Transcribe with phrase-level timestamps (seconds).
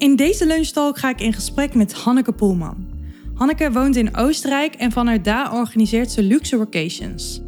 [0.00, 2.86] In deze lunchtalk ga ik in gesprek met Hanneke Poelman.
[3.34, 7.40] Hanneke woont in Oostenrijk en vanuit daar organiseert ze luxe workations.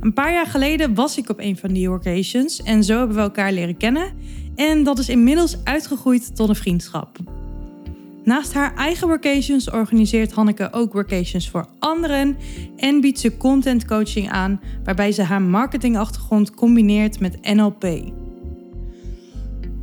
[0.00, 3.22] Een paar jaar geleden was ik op een van die workations en zo hebben we
[3.22, 4.12] elkaar leren kennen.
[4.54, 7.18] En dat is inmiddels uitgegroeid tot een vriendschap.
[8.24, 12.36] Naast haar eigen workations organiseert Hanneke ook workations voor anderen
[12.76, 17.84] en biedt ze content coaching aan waarbij ze haar marketingachtergrond combineert met NLP.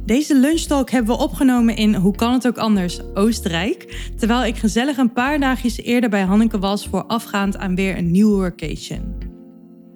[0.05, 4.12] Deze lunchtalk hebben we opgenomen in Hoe kan het ook anders, Oostenrijk.
[4.17, 8.12] Terwijl ik gezellig een paar dagjes eerder bij Hanneke was voor afgaand aan weer een
[8.12, 9.16] nieuwe workation.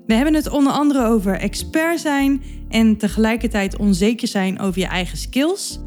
[0.05, 5.17] We hebben het onder andere over expert zijn en tegelijkertijd onzeker zijn over je eigen
[5.17, 5.79] skills.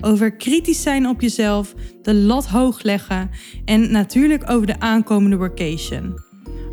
[0.00, 3.30] Over kritisch zijn op jezelf, de lat hoog leggen
[3.64, 6.25] en natuurlijk over de aankomende workation.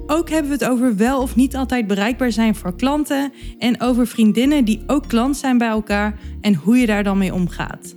[0.07, 4.07] Ook hebben we het over wel of niet altijd bereikbaar zijn voor klanten en over
[4.07, 7.95] vriendinnen die ook klant zijn bij elkaar en hoe je daar dan mee omgaat.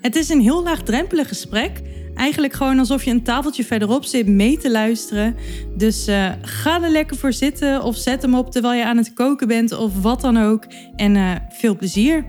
[0.00, 1.82] Het is een heel laagdrempelig gesprek.
[2.14, 5.36] Eigenlijk gewoon alsof je een tafeltje verderop zit mee te luisteren.
[5.76, 9.12] Dus uh, ga er lekker voor zitten of zet hem op terwijl je aan het
[9.12, 10.64] koken bent of wat dan ook.
[10.96, 12.24] En uh, veel plezier.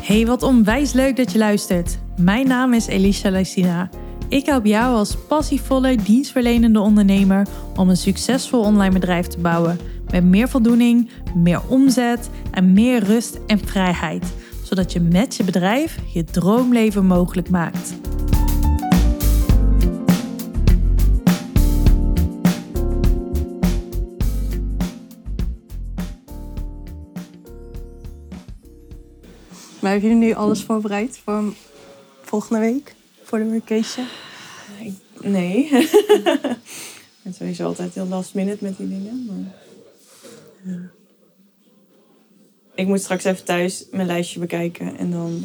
[0.00, 1.98] Hey, wat onwijs leuk dat je luistert.
[2.20, 3.88] Mijn naam is Elisha Lysina.
[4.28, 9.78] Ik help jou als passievolle, dienstverlenende ondernemer om een succesvol online bedrijf te bouwen.
[10.10, 14.26] Met meer voldoening, meer omzet en meer rust en vrijheid.
[14.62, 17.94] Zodat je met je bedrijf je droomleven mogelijk maakt.
[29.80, 31.42] Maar hebben jullie nu alles voorbereid voor
[32.26, 32.94] volgende week?
[33.22, 34.06] Voor de vacation?
[35.20, 35.64] Nee.
[35.72, 39.26] ik ben sowieso altijd heel last minute met die dingen.
[39.26, 39.54] Maar...
[40.62, 40.78] Ja.
[42.74, 45.44] Ik moet straks even thuis mijn lijstje bekijken en dan.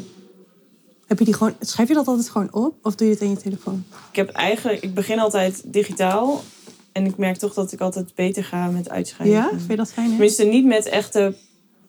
[1.08, 3.30] Heb je die gewoon, schrijf je dat altijd gewoon op of doe je het in
[3.30, 3.84] je telefoon?
[4.10, 6.44] Ik heb eigenlijk, ik begin altijd digitaal.
[6.92, 9.36] En ik merk toch dat ik altijd beter ga met uitschrijven.
[9.36, 10.06] Ja, vind je dat fijn?
[10.06, 10.12] Hè?
[10.12, 11.36] Tenminste, niet met echte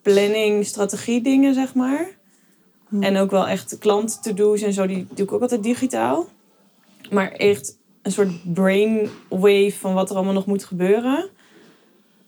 [0.03, 2.09] planning, strategie dingen, zeg maar.
[2.93, 3.03] Hm.
[3.03, 6.29] En ook wel echt klant-to-do's en zo, die doe ik ook altijd digitaal.
[7.11, 11.29] Maar echt een soort brainwave van wat er allemaal nog moet gebeuren.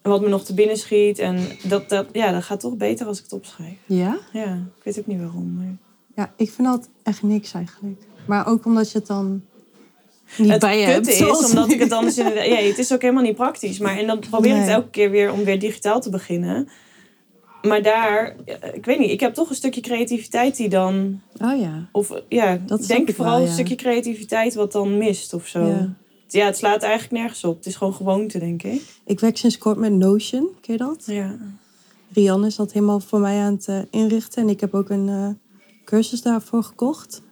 [0.02, 1.18] En wat me nog te binnen schiet.
[1.18, 3.76] En dat, dat, ja, dat gaat toch beter als ik het opschrijf.
[3.86, 4.18] Ja?
[4.32, 5.54] Ja, ik weet ook niet waarom.
[5.54, 5.76] Maar...
[6.16, 8.02] Ja, ik vind dat echt niks eigenlijk.
[8.26, 9.42] Maar ook omdat je het dan
[10.38, 11.06] niet het bij je hebt.
[11.06, 12.46] is, omdat ik het anders inderdaad...
[12.46, 13.78] Ja, het is ook helemaal niet praktisch.
[13.78, 16.68] Maar en dan probeer ik het elke keer weer om weer digitaal te beginnen
[17.64, 18.36] maar daar,
[18.72, 21.20] ik weet niet, ik heb toch een stukje creativiteit die dan.
[21.42, 21.88] Oh ja.
[21.92, 25.66] Of ja, dat ik denk vooral een stukje creativiteit wat dan mist of zo.
[25.66, 25.94] Ja.
[26.28, 27.56] ja, het slaat eigenlijk nergens op.
[27.56, 28.82] Het is gewoon gewoonte, denk ik.
[29.06, 31.02] Ik werk sinds kort met Notion, ken je dat?
[31.06, 31.36] Ja.
[32.12, 34.42] Rianne is dat helemaal voor mij aan het eh, inrichten.
[34.42, 35.28] En ik heb ook een uh,
[35.84, 37.22] cursus daarvoor gekocht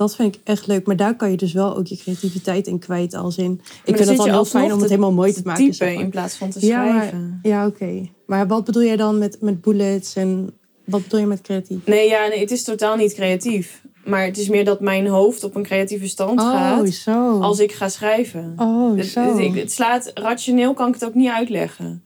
[0.00, 0.86] dat vind ik echt leuk.
[0.86, 3.60] Maar daar kan je dus wel ook je creativiteit in kwijt als in.
[3.84, 5.70] Ik vind het dan heel fijn om het helemaal mooi te, maken.
[5.70, 7.38] Typen in plaats van te schrijven.
[7.42, 8.08] Ja, oké.
[8.26, 10.50] Maar wat bedoel jij dan met, met bullets en
[10.84, 11.86] wat bedoel je met creatief?
[11.86, 13.82] Nee, ja, nee, het is totaal niet creatief.
[14.04, 16.88] Maar het is meer dat mijn hoofd op een creatieve stand oh, gaat.
[16.88, 17.40] Zo.
[17.40, 18.54] Als ik ga schrijven.
[18.56, 19.38] Oh, het, zo.
[19.38, 22.02] Het, het, slaat, rationeel kan ik het ook niet uitleggen.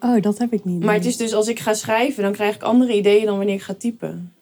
[0.00, 0.84] Oh, dat heb ik niet.
[0.84, 3.54] Maar het is dus als ik ga schrijven, dan krijg ik andere ideeën dan wanneer
[3.54, 4.32] ik ga typen.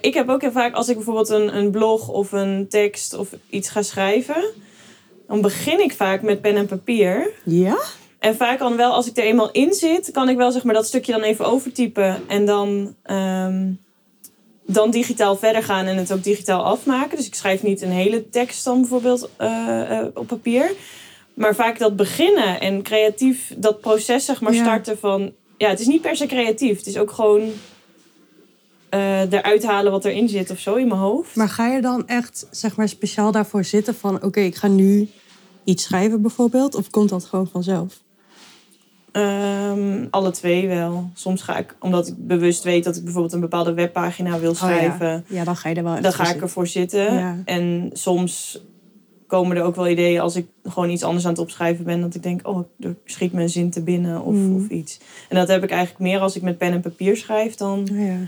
[0.00, 3.28] Ik heb ook heel vaak, als ik bijvoorbeeld een, een blog of een tekst of
[3.50, 4.44] iets ga schrijven,
[5.26, 7.30] dan begin ik vaak met pen en papier.
[7.44, 7.78] Ja?
[8.18, 10.74] En vaak dan wel, als ik er eenmaal in zit, kan ik wel zeg maar
[10.74, 13.70] dat stukje dan even overtypen en dan, ehm,
[14.66, 17.16] dan digitaal verder gaan en het ook digitaal afmaken.
[17.16, 20.72] Dus ik schrijf niet een hele tekst dan bijvoorbeeld uh, op papier.
[21.34, 25.32] Maar vaak dat beginnen en creatief dat proces zeg maar starten van...
[25.56, 26.76] Ja, het is niet per se creatief.
[26.76, 27.52] Het is ook gewoon
[28.90, 31.36] uh, eruit halen wat erin zit of zo in mijn hoofd.
[31.36, 35.08] Maar ga je dan echt zeg maar speciaal daarvoor zitten van oké, ik ga nu
[35.64, 36.74] iets schrijven bijvoorbeeld?
[36.74, 38.00] Of komt dat gewoon vanzelf?
[39.12, 41.10] Um, alle twee wel.
[41.14, 45.14] Soms ga ik, omdat ik bewust weet dat ik bijvoorbeeld een bepaalde webpagina wil schrijven.
[45.14, 45.36] Oh ja.
[45.36, 45.44] ja.
[45.44, 47.14] dan ga je er wel Dan ga ik ervoor zitten.
[47.14, 47.36] Ja.
[47.44, 48.62] En soms
[49.26, 52.00] komen er ook wel ideeën als ik gewoon iets anders aan het opschrijven ben.
[52.00, 54.56] Dat ik denk, oh, er schiet me een zin te binnen of, mm.
[54.56, 55.00] of iets.
[55.28, 57.88] En dat heb ik eigenlijk meer als ik met pen en papier schrijf dan...
[57.92, 58.18] Oh ja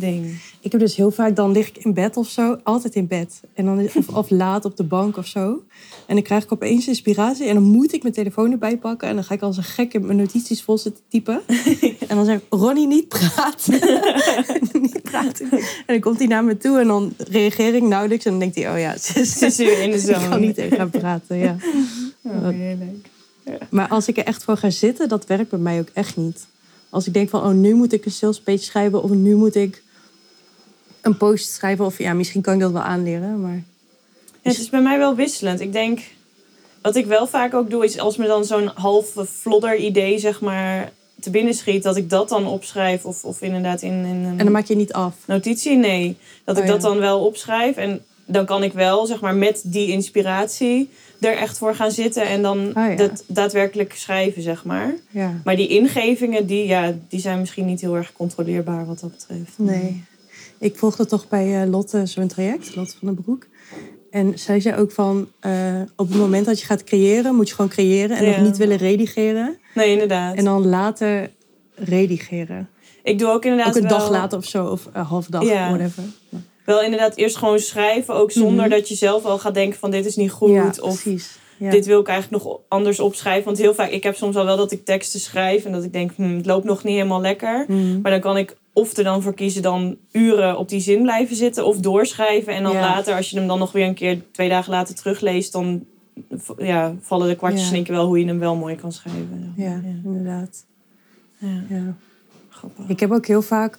[0.00, 0.40] ding.
[0.60, 3.40] Ik heb dus heel vaak, dan lig ik in bed of zo, altijd in bed.
[3.54, 5.62] En dan, of, of laat op de bank of zo.
[6.06, 9.08] En dan krijg ik opeens inspiratie en dan moet ik mijn telefoon erbij pakken.
[9.08, 11.40] En dan ga ik als een gek in mijn notities vol zitten typen.
[12.08, 13.80] en dan zeg ik, Ronnie, niet praten.
[14.82, 15.50] niet praten.
[15.50, 18.24] En dan komt hij naar me toe en dan reageer ik nauwelijks.
[18.24, 20.22] En dan denkt hij, oh ja, ze is weer in de zon.
[20.22, 21.56] ik kan niet tegen gaan praten, ja.
[22.22, 23.08] Oh, heel leuk.
[23.70, 26.46] Maar als ik er echt voor ga zitten, dat werkt bij mij ook echt niet.
[26.90, 29.54] Als ik denk van, oh, nu moet ik een sales page schrijven of nu moet
[29.54, 29.82] ik
[31.08, 31.84] een post schrijven.
[31.84, 33.62] Of ja, misschien kan ik dat wel aanleren, maar...
[34.42, 35.60] Ja, het is bij mij wel wisselend.
[35.60, 36.00] Ik denk,
[36.82, 40.40] wat ik wel vaak ook doe, is als me dan zo'n halve flodder idee, zeg
[40.40, 43.04] maar, te binnen schiet, dat ik dat dan opschrijf.
[43.04, 45.14] Of, of inderdaad in, in een En dan maak je niet af.
[45.26, 45.76] notitie.
[45.76, 46.88] Nee, dat ik Oh, dat ja.
[46.88, 47.76] dan wel opschrijf.
[47.76, 50.90] En dan kan ik wel, zeg maar, met die inspiratie
[51.20, 52.94] er echt voor gaan zitten en dan ja.
[52.94, 54.94] dat daadwerkelijk schrijven, zeg maar.
[55.10, 55.40] Ja.
[55.44, 59.52] Maar die ingevingen, die, ja, die zijn misschien niet heel erg controleerbaar wat dat betreft.
[59.56, 60.04] Nee.
[60.58, 63.46] Ik volgde toch bij eh, Lotte zo'n traject, Lotte van den Broek.
[64.10, 65.52] En zij zei ook van, eh,
[65.96, 68.30] op het moment dat je gaat creëren, moet je gewoon creëren en Ja.
[68.36, 69.58] nog niet willen redigeren.
[69.74, 70.34] Nee, inderdaad.
[70.36, 71.30] En dan later
[71.74, 72.68] redigeren.
[73.02, 75.42] ik doe ook inderdaad Ook een wel, dag later of zo, of een half dag,
[75.44, 75.68] Ja.
[75.68, 76.02] whatever.
[76.64, 78.70] wel inderdaad eerst gewoon schrijven, ook zonder Mhm.
[78.74, 80.50] dat je zelf al gaat denken van dit is niet goed.
[80.50, 81.38] ja, of precies.
[81.58, 81.70] Ja.
[81.70, 83.44] dit wil ik eigenlijk nog anders opschrijven.
[83.44, 85.92] Want heel vaak, ik heb soms al wel dat ik teksten schrijf en dat ik
[85.92, 87.64] denk, hm, het loopt nog niet helemaal lekker.
[87.68, 88.00] Mhm.
[88.00, 91.36] Maar dan kan ik of er dan voor kiezen dan uren op die zin blijven
[91.36, 92.52] zitten of doorschrijven.
[92.52, 92.80] En dan Ja.
[92.80, 95.84] later, als je hem dan nog weer een keer twee dagen later terugleest, dan
[96.58, 97.82] ja, vallen de kwartjes Ja.
[97.82, 99.52] wel hoe je hem wel mooi kan schrijven.
[99.56, 100.64] Ja, inderdaad.
[101.38, 101.94] Ja, Ja.
[102.48, 102.84] grappig.
[102.88, 103.78] Ik heb ook heel vaak...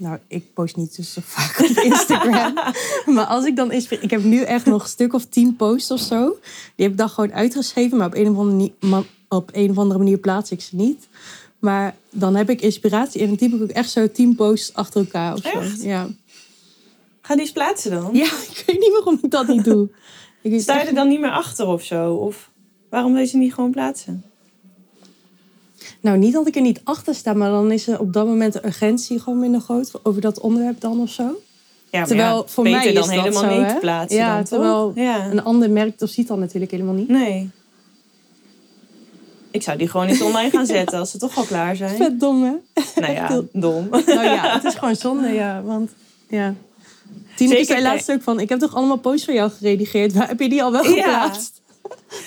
[0.00, 2.54] Nou, ik post niet dus zo vaak op Instagram.
[3.14, 4.04] maar als ik dan inspireer...
[4.04, 6.38] Ik heb nu echt nog een stuk of tien posts of zo.
[6.74, 7.98] Die heb ik dan gewoon uitgeschreven.
[7.98, 10.76] Maar op een of andere, ni- ma- op een of andere manier plaats ik ze
[10.76, 11.08] niet.
[11.58, 13.20] Maar dan heb ik inspiratie.
[13.20, 15.48] En dan typ ik ook echt zo tien posts achter elkaar of zo.
[15.48, 15.82] Echt?
[15.82, 16.08] Ja.
[17.20, 18.10] Ga die eens plaatsen dan?
[18.14, 19.88] ja, ik weet niet waarom ik dat niet doe.
[20.42, 22.14] Ik Sta je echt- er dan niet meer achter of zo?
[22.14, 22.50] Of
[22.90, 24.24] waarom wil je ze niet gewoon plaatsen?
[26.00, 27.32] Nou, niet dat ik er niet achter sta.
[27.32, 29.90] Maar dan is er op dat moment de urgentie gewoon minder groot.
[30.02, 31.40] Over dat onderwerp dan of zo.
[31.90, 34.18] Ja, Terwijl ja, voor beter mij dan is dat helemaal zo, niet plaatsen.
[34.18, 34.92] Ja, dan, terwijl?
[34.94, 35.30] Ja.
[35.30, 37.08] Een ander merkt of ziet dat natuurlijk helemaal niet.
[37.08, 37.50] Nee.
[39.50, 41.96] Ik zou die gewoon eens online gaan zetten als ze toch al klaar zijn.
[41.96, 42.52] Vet dom, hè?
[43.00, 43.88] Nou ja, dom.
[43.90, 45.62] Nou ja, het is gewoon zonde, ja.
[45.62, 45.90] Want,
[46.28, 46.54] ja.
[47.36, 48.40] Tineke zei laatst ook van...
[48.40, 50.12] Ik heb toch allemaal posts van jou geredigeerd?
[50.12, 51.59] Waar heb je die al wel geplaatst?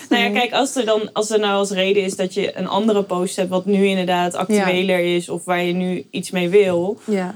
[0.10, 2.68] Nou ja, kijk, als er dan als er nou als reden is dat je een
[2.68, 7.00] andere post hebt wat nu inderdaad actueler is of waar je nu iets mee wil,
[7.06, 7.36] Ja.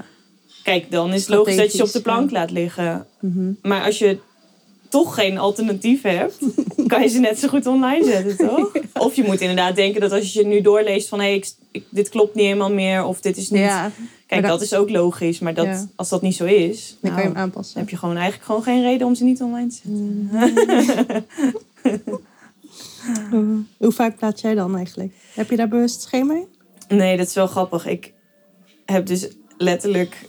[0.62, 3.06] kijk, dan is het logisch dat je ze op de plank laat liggen.
[3.20, 3.52] Mhm.
[3.62, 4.18] Maar als je
[4.88, 6.38] toch geen alternatief hebt,
[6.86, 8.72] kan je ze net zo goed online zetten, toch?
[9.06, 12.08] Of je moet inderdaad denken dat als je nu doorleest van hé, ik, ik- dit
[12.08, 13.60] klopt niet helemaal meer of dit is niet.
[13.60, 13.90] Ja,
[14.26, 15.86] Kijk, dat, dat- is ook logisch, maar dat, Ja.
[15.96, 17.74] als dat niet zo is, dan kan je nou, hem aanpassen.
[17.74, 19.76] dan heb je gewoon eigenlijk gewoon geen reden om ze niet online te
[20.86, 21.26] zetten.
[23.30, 23.56] Mhm.
[23.78, 25.12] Hoe vaak plaats jij dan eigenlijk?
[25.34, 26.46] Heb je daar bewust schema in?
[26.96, 27.86] Nee, dat is wel grappig.
[27.86, 28.12] Ik
[28.86, 30.28] heb dus letterlijk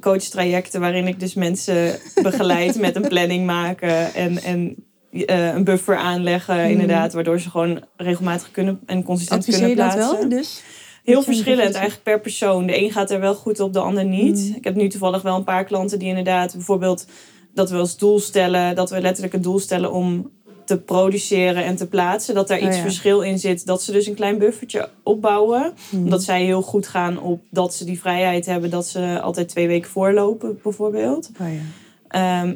[0.00, 4.74] coachtrajecten waarin ik dus mensen begeleid met een planning maken en, en
[5.10, 6.70] eh, een buffer aanleggen, Mhm.
[6.70, 10.28] inderdaad, waardoor ze gewoon regelmatig kunnen en consistent Adviseer je kunnen dat plaatsen.
[10.28, 10.38] wel?
[10.38, 10.62] Dus?
[11.04, 12.66] Heel je een verschillend eigenlijk per persoon.
[12.66, 14.38] De een gaat er wel goed op, de ander niet.
[14.48, 14.54] Mm.
[14.54, 17.06] Ik heb nu toevallig wel een paar klanten die inderdaad bijvoorbeeld
[17.54, 20.30] dat we als doel stellen, dat we letterlijk het doel stellen om
[20.76, 22.82] te produceren en te plaatsen, dat daar Oh iets ja.
[22.82, 26.02] verschil in zit, dat ze dus een klein buffertje opbouwen, Mhm.
[26.02, 29.66] omdat zij heel goed gaan op dat ze die vrijheid hebben, dat ze altijd twee
[29.66, 31.30] weken voorlopen bijvoorbeeld.
[31.40, 31.60] Oh ja.
[32.08, 32.54] Ehm,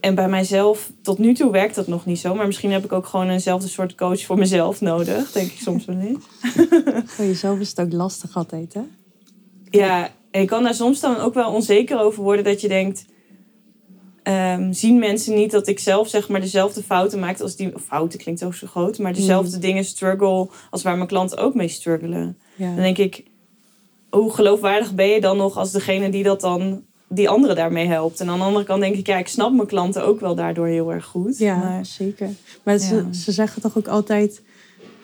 [0.00, 2.34] en bij mijzelf, tot nu toe werkt dat nog niet zo.
[2.34, 5.32] Maar misschien heb ik ook gewoon eenzelfde soort coach voor mezelf nodig.
[5.32, 6.24] Denk ik soms wel eens.
[7.14, 8.80] Voor jezelf is het ook lastig altijd, hè?
[9.70, 12.44] Ja, en je kan daar soms dan ook wel onzeker over worden.
[12.44, 13.04] Dat je denkt,
[14.26, 17.72] ehm, zien mensen niet dat ik zelf zeg maar dezelfde fouten maak als die...
[17.86, 18.98] Fouten klinkt ook zo groot.
[18.98, 22.38] Maar dezelfde dingen struggle als waar mijn klanten ook mee struggelen.
[22.56, 22.66] Ja.
[22.66, 23.24] Dan denk ik,
[24.10, 26.84] hoe geloofwaardig ben je dan nog als degene die dat dan...
[27.08, 28.20] Die anderen daarmee helpt.
[28.20, 30.66] En aan de andere kant denk ik, ja, ik snap mijn klanten ook wel daardoor
[30.66, 31.38] heel erg goed.
[31.38, 32.30] Ja, Maar, zeker.
[32.62, 33.12] Maar ze, Ja.
[33.12, 34.42] ze zeggen toch ook altijd...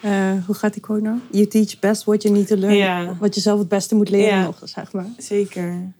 [0.00, 1.18] eh, hoe gaat die quote nou?
[1.30, 2.76] You teach best what you need to learn.
[2.76, 3.16] Ja.
[3.20, 4.42] Wat je zelf het beste moet leren Ja.
[4.44, 5.06] nog, zeg maar.
[5.18, 5.92] zeker.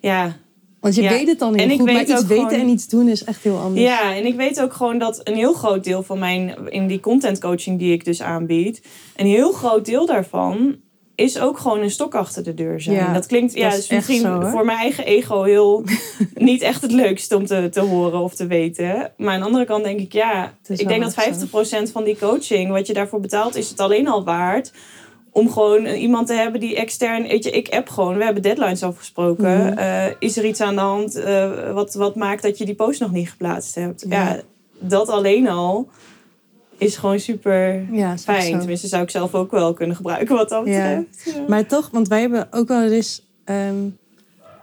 [0.00, 0.36] Ja,
[0.80, 1.10] Want je Ja.
[1.10, 3.24] weet het dan heel En ik goed, maar iets weten gewoon- en iets doen is
[3.24, 3.82] echt heel anders.
[3.82, 7.00] Ja, en ik weet ook gewoon dat een heel groot deel van mijn, in die
[7.00, 8.82] content coaching die ik dus aanbied,
[9.16, 10.76] een heel groot deel daarvan
[11.14, 12.96] is ook gewoon een stok achter de deur zijn.
[12.96, 15.84] Ja, dat klinkt, ja, dat is misschien zo, voor mijn eigen ego heel
[16.34, 19.12] niet echt het leukste om te, te horen of te weten.
[19.16, 21.46] Maar aan de andere kant denk ik, ja, ik denk dat echt
[21.88, 24.72] 50% van die coaching, wat je daarvoor betaalt, is het alleen al waard.
[25.36, 28.82] Om gewoon iemand te hebben die extern, weet je, ik app gewoon, we hebben deadlines
[28.82, 29.76] afgesproken.
[29.76, 33.00] Eh, is er iets aan de hand eh, wat, wat maakt dat je die post
[33.00, 34.04] nog niet geplaatst hebt?
[34.08, 34.28] Ja.
[34.28, 34.40] Ja,
[34.78, 35.88] dat alleen al
[36.78, 38.58] is gewoon super Ja, fijn.
[38.58, 41.22] Tenminste, zou ik zelf ook wel kunnen gebruiken wat dat betreft.
[41.24, 41.44] Ja.
[41.48, 43.22] Maar toch, want wij hebben ook wel eens...
[43.44, 43.88] ehm,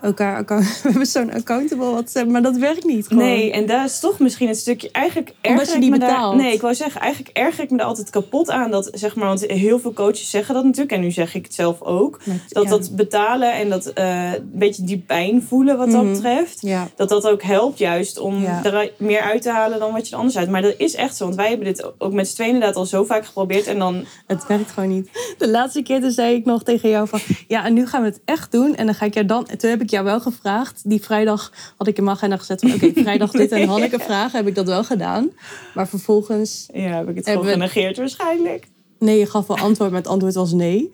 [0.04, 0.64] elkaar account...
[0.84, 3.24] We hebben zo'n accountable WhatsApp, maar dat werkt niet gewoon.
[3.24, 4.90] Nee, en daar is toch misschien het stukje...
[4.92, 6.36] Eigenlijk erger je ik die me daar- betaalt.
[6.36, 8.72] nee, ik wou zeggen, eigenlijk erger ik me er altijd kapot aan.
[8.72, 10.92] Dat, zeg maar, want heel veel coaches zeggen dat natuurlijk.
[10.92, 12.20] En nu zeg ik het zelf ook.
[12.50, 12.70] Dat ja.
[12.70, 16.14] dat betalen en dat eh, een beetje die pijn voelen wat dat Mhm.
[16.14, 16.58] betreft.
[16.62, 18.64] Ja, Dat dat ook helpt juist om Ja.
[18.64, 20.50] er meer uit te halen dan wat je er anders uit.
[20.50, 21.24] Maar dat is echt zo.
[21.24, 23.68] Want wij hebben dit ook met z'n tweeën inderdaad al zo vaak geprobeerd.
[23.68, 24.06] En dan...
[24.28, 25.10] het werkt gewoon niet.
[25.38, 27.20] De laatste keer toen zei ik nog tegen jou van...
[27.48, 28.76] Ja, en nu gaan we het echt doen.
[28.76, 29.46] En dan ga ik jou dan...
[29.58, 30.82] Toen heb ik jou wel gevraagd.
[30.84, 32.74] Die vrijdag had ik in mijn agenda gezet van...
[32.74, 34.38] Oké, vrijdag dit en Hanneke vragen.
[34.38, 35.32] Heb ik dat wel gedaan.
[35.74, 36.68] Maar vervolgens...
[36.74, 38.68] Ja, heb ik het gewoon we- genegeerd waarschijnlijk.
[39.00, 40.90] Nee, je gaf wel antwoord, maar het antwoord was nee.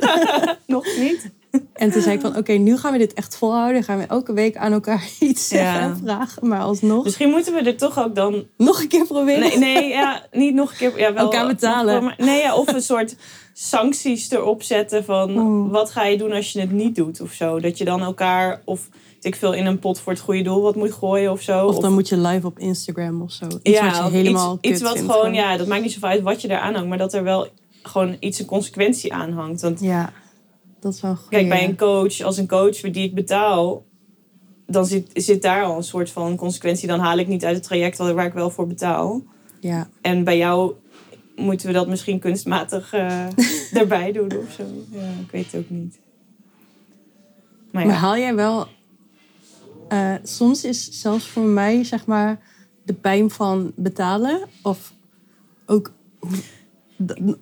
[0.66, 1.30] Nog niet.
[1.72, 2.36] En toen zei ik van...
[2.36, 3.82] Oké, nu gaan we dit echt volhouden.
[3.82, 5.80] Gaan we elke week aan elkaar iets zeggen Ja.
[5.80, 6.48] en vragen.
[6.48, 7.04] Maar alsnog...
[7.04, 9.40] Misschien moeten we er toch ook dan Nog een keer proberen.
[9.40, 10.98] Nee, nee ja, niet nog een keer.
[10.98, 12.02] Ja, wel, Elkaar betalen.
[12.04, 13.16] nog- nee, ja, of een soort
[13.58, 15.70] sancties erop zetten van Oeh.
[15.72, 17.60] wat ga je doen als je het niet doet of zo.
[17.60, 18.88] Dat je dan elkaar of
[19.20, 21.66] ik veel in een pot voor het goede doel wat moet gooien of zo.
[21.66, 23.44] Of dan moet je live op Instagram of zo.
[23.62, 26.22] Iets wat je of helemaal iets, wat vindt gewoon, ja, dat maakt niet zoveel uit
[26.22, 27.48] wat je eraan hangt, maar dat er wel
[27.82, 29.60] gewoon iets een consequentie aan hangt.
[29.60, 30.12] Want Ja,
[30.80, 31.28] dat is wel goed.
[31.28, 33.84] kijk, bij een coach, als een coach voor die ik betaal,
[34.66, 36.88] dan zit, zit daar al een soort van consequentie.
[36.88, 39.22] Dan haal ik niet uit het traject waar ik wel voor betaal.
[39.60, 40.72] Ja, En bij jou
[41.36, 43.26] moeten we dat misschien kunstmatig eh,
[43.80, 44.64] erbij doen of zo.
[44.90, 45.98] Ja, ik weet het ook niet.
[47.70, 48.66] Maar ja, Maar haal jij wel...
[49.88, 52.40] eh, soms is zelfs voor mij, zeg maar,
[52.82, 54.40] de pijn van betalen...
[54.62, 54.92] of
[55.66, 55.92] ook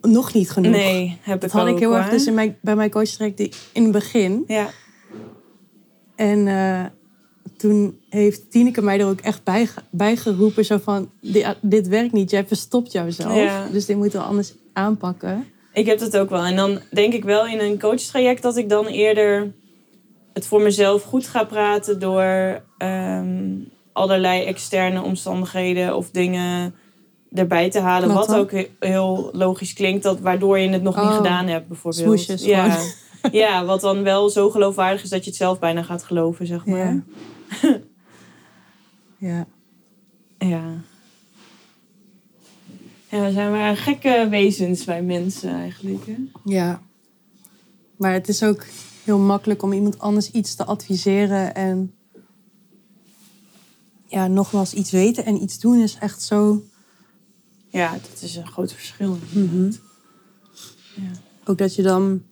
[0.02, 0.72] nog niet genoeg.
[0.72, 3.16] nee, heb Dat ik had ook, ik heel erg dus in mijn, bij mijn coach
[3.16, 4.44] direct in het begin.
[4.46, 4.68] Ja,
[6.14, 6.84] En eh,
[7.68, 10.64] toen heeft Tineke mij er ook echt bij, bij geroepen.
[10.64, 13.34] Zo van, "Di- dit werkt niet, jij verstopt jouzelf.
[13.36, 13.66] Ja.
[13.72, 15.46] Dus dit moeten we anders aanpakken.
[15.72, 16.44] ik heb dat ook wel.
[16.44, 19.52] En dan denk ik wel in een coachtraject dat ik dan eerder
[20.32, 23.52] het voor mezelf goed ga praten door ehm,
[23.92, 26.74] allerlei externe omstandigheden of dingen
[27.32, 28.14] erbij te halen.
[28.14, 31.68] Wat ook he- heel logisch klinkt, dat, waardoor je het nog niet Oh, gedaan hebt
[31.68, 32.04] bijvoorbeeld.
[32.04, 32.78] smoesjes ja.
[33.32, 36.66] ja, wat dan wel zo geloofwaardig is dat je het zelf bijna gaat geloven, zeg
[36.66, 36.78] maar.
[36.94, 37.02] Ja.
[39.18, 39.46] Ja.
[40.38, 40.82] Ja.
[43.08, 46.06] Ja, we zijn maar gekke wezens bij mensen eigenlijk.
[46.06, 46.16] Hè?
[46.44, 46.82] Ja.
[47.96, 48.64] Maar het is ook
[49.04, 51.54] heel makkelijk om iemand anders iets te adviseren.
[51.54, 51.94] En
[54.06, 56.64] ja, nogmaals, iets weten en iets doen is echt zo...
[57.68, 59.18] Ja, dat is een groot verschil.
[59.32, 59.72] Mhm.
[61.44, 62.22] Ook dat je dan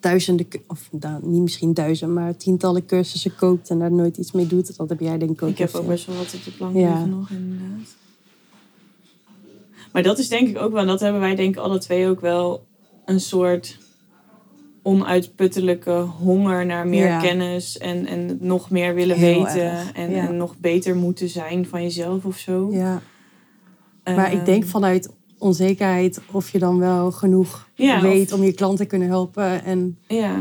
[0.00, 4.46] duizenden, of nou, niet misschien duizend, maar tientallen cursussen koopt en daar nooit iets mee
[4.46, 4.76] doet.
[4.76, 5.48] Dat heb jij denk ik ook.
[5.50, 7.04] Ik heb ook best wel wat op de plank Ja.
[7.04, 7.96] nog, inderdaad.
[9.92, 12.08] Maar dat is denk ik ook wel, en dat hebben wij denk ik alle twee
[12.08, 12.66] ook wel,
[13.04, 13.78] een soort
[14.82, 17.20] onuitputtelijke honger naar meer Ja.
[17.20, 20.28] kennis en, en nog meer willen Heel weten en, ja.
[20.28, 22.68] en nog beter moeten zijn van jezelf of zo.
[22.72, 23.02] Ja.
[24.04, 28.44] Maar ik denk Ehm, vanuit onzekerheid of je dan wel genoeg Ja, weet of- om
[28.44, 30.40] je klant te kunnen helpen en Ja,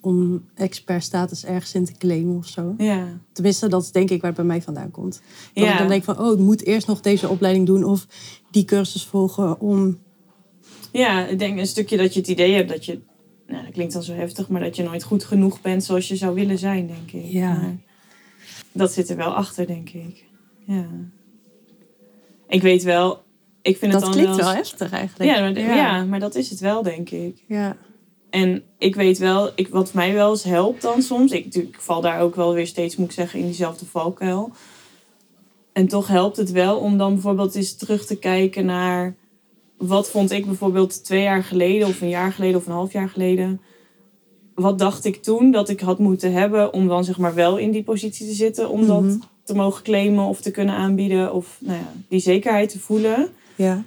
[0.00, 2.74] om expertstatus ergens in te claimen of zo.
[2.78, 3.06] ja.
[3.32, 5.20] Tenminste, dat is denk ik waar het bij mij vandaan komt.
[5.54, 8.06] Dat ik dan denk van, oh, ik moet eerst nog deze opleiding doen of
[8.50, 9.98] die cursus volgen om...
[10.92, 13.00] Ja, ik denk een stukje dat je het idee hebt dat je,
[13.46, 16.16] nou dat klinkt dan zo heftig, maar dat je nooit goed genoeg bent zoals je
[16.16, 17.30] zou willen zijn, denk ik.
[17.30, 17.52] Ja.
[17.54, 17.76] Maar
[18.72, 20.24] dat zit er wel achter, denk ik.
[20.66, 20.86] Ja.
[22.48, 23.22] Ik weet wel,
[23.62, 25.30] ik vind het Dat dan klinkt wel eens- heftig eigenlijk.
[25.30, 26.04] Ja maar, ja.
[26.04, 27.44] maar dat is het wel, denk ik.
[27.46, 27.76] Ja.
[28.30, 31.32] En ik weet wel, ik, wat mij wel eens helpt dan soms.
[31.32, 34.50] Ik, ik val daar ook wel weer steeds, moet ik zeggen, in diezelfde valkuil.
[35.72, 39.14] En toch helpt het wel om dan bijvoorbeeld eens terug te kijken naar...
[39.76, 43.08] Wat vond ik bijvoorbeeld twee jaar geleden of een jaar geleden of een half jaar
[43.08, 43.60] geleden...
[44.54, 47.70] Wat dacht ik toen dat ik had moeten hebben om dan zeg maar wel in
[47.70, 48.68] die positie te zitten.
[48.70, 49.16] Om dat Mhm.
[49.44, 51.32] te mogen claimen of te kunnen aanbieden.
[51.34, 53.28] Of nou ja, die zekerheid te voelen.
[53.64, 53.82] Ja.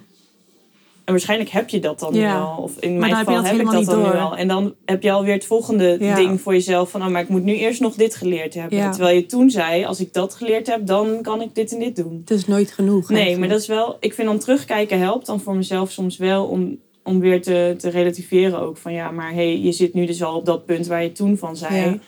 [1.04, 2.34] En waarschijnlijk heb je dat dan Ja.
[2.38, 2.56] nu al.
[2.62, 4.20] Of in mijn heb geval heb, ik dat dan niet nu door.
[4.20, 4.36] al.
[4.36, 6.14] En dan heb je alweer het volgende Ja.
[6.14, 6.90] ding voor jezelf.
[6.90, 8.78] Van, oh, maar ik moet nu eerst nog dit geleerd hebben.
[8.78, 8.90] Ja.
[8.90, 11.96] Terwijl je toen zei, als ik dat geleerd heb, dan kan ik dit en dit
[11.96, 12.18] doen.
[12.20, 13.08] Het is nooit genoeg.
[13.08, 13.38] Nee, eigenlijk.
[13.38, 13.96] maar dat is wel...
[14.00, 17.88] Ik vind dan terugkijken helpt dan voor mezelf soms wel om, om weer te, te
[17.88, 18.76] relativeren ook.
[18.76, 21.36] Van ja, maar hey, je zit nu dus al op dat punt waar je toen
[21.38, 21.74] van zei.
[21.74, 21.98] Ja.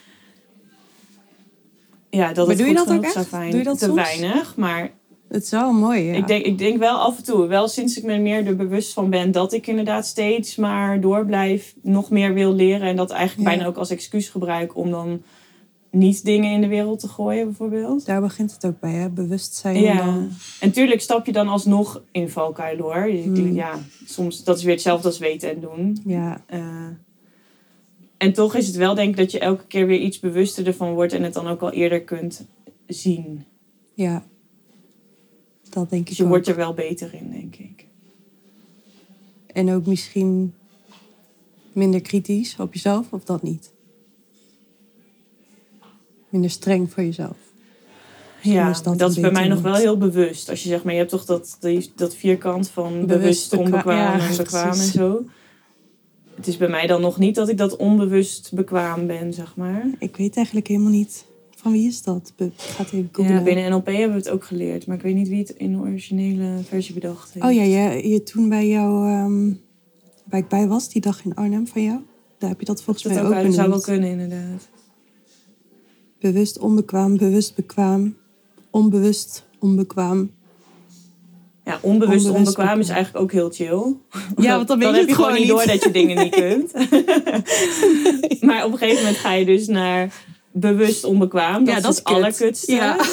[2.11, 3.31] Ja, dat Maar het doe je dat ook echt?
[3.31, 3.97] Doe je dat Te soms?
[3.97, 4.91] weinig, maar
[5.37, 6.13] Het is wel mooi, ja.
[6.15, 8.93] ik, denk, ik denk wel af en toe, wel sinds ik me meer er bewust
[8.93, 12.89] van ben dat ik inderdaad steeds maar door blijf, nog meer wil leren.
[12.89, 13.55] En dat eigenlijk Ja.
[13.57, 15.23] bijna ook als excuus gebruik om dan
[15.91, 18.07] niet dingen in de wereld te gooien, bijvoorbeeld.
[18.07, 19.09] Daar begint het ook bij, hè?
[19.11, 19.81] Bewustzijn.
[19.81, 20.29] Ja, en dan-
[20.61, 23.09] en tuurlijk stap je dan alsnog in valkuil hoor.
[23.11, 23.55] Je- Hmm.
[23.55, 25.99] Ja, soms dat is weer hetzelfde als weten en doen.
[26.07, 26.41] ja.
[26.47, 26.87] Eh,
[28.19, 30.93] En toch is het wel denk ik dat je elke keer weer iets bewuster ervan
[30.95, 32.47] wordt en het dan ook al eerder kunt
[32.87, 33.45] zien.
[33.95, 34.23] Ja.
[35.81, 36.29] Dat denk ik je ook.
[36.29, 37.87] wordt er wel beter in, denk ik.
[39.47, 40.55] En ook misschien
[41.73, 43.73] minder kritisch op jezelf, of dat niet?
[46.29, 47.37] Minder streng voor jezelf.
[48.43, 50.49] Ja, is dat is bij mij nog wel heel bewust.
[50.49, 51.59] Als je zegt, maar je hebt toch dat,
[51.95, 54.87] dat vierkant van bewust, Bewust, bekwa- onbekwaam ja, en bekwaam precies.
[54.87, 55.25] en zo.
[56.35, 59.91] Het is bij mij dan nog niet dat ik dat onbewust bekwaam ben, zeg maar.
[59.99, 61.27] Ik weet eigenlijk helemaal niet
[61.59, 62.33] van wie is dat.
[62.37, 63.35] Be- Ik ga het even googlen.
[63.35, 65.73] Ja, binnen NLP hebben we het ook geleerd, maar ik weet niet wie het in
[65.73, 67.47] de originele versie bedacht heeft.
[67.47, 69.53] Oh ja, je, je toen bij jou, ehm,
[70.25, 71.99] waar ik bij was, die dag in Arnhem van jou,
[72.39, 74.69] daar heb je dat volgens dat mij ook ook dat zou wel kunnen, inderdaad.
[76.21, 78.17] Bewust onbekwaam, bewust bekwaam,
[78.71, 80.31] onbewust onbekwaam.
[81.65, 83.95] Ja, onbewust, Onbewust onbekwaam is eigenlijk ook heel chill.
[84.37, 86.73] Ja, want dan weet je heb je gewoon niet door dat je dingen niet kunt.
[88.49, 90.25] maar op een gegeven moment ga je dus naar
[90.61, 91.65] bewust onbekwaam.
[91.65, 92.17] Dat Ja, is dat is het kut.
[92.17, 92.73] allerkutste.
[92.73, 92.97] Ja.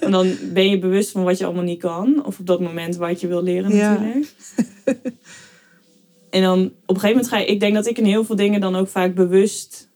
[0.00, 2.24] En dan ben je bewust van wat je allemaal niet kan.
[2.26, 3.90] Of op dat moment wat je wil leren Ja.
[3.92, 4.32] natuurlijk.
[6.30, 7.46] en dan op een gegeven moment ga je...
[7.46, 9.88] Ik denk dat ik in heel veel dingen dan ook vaak bewust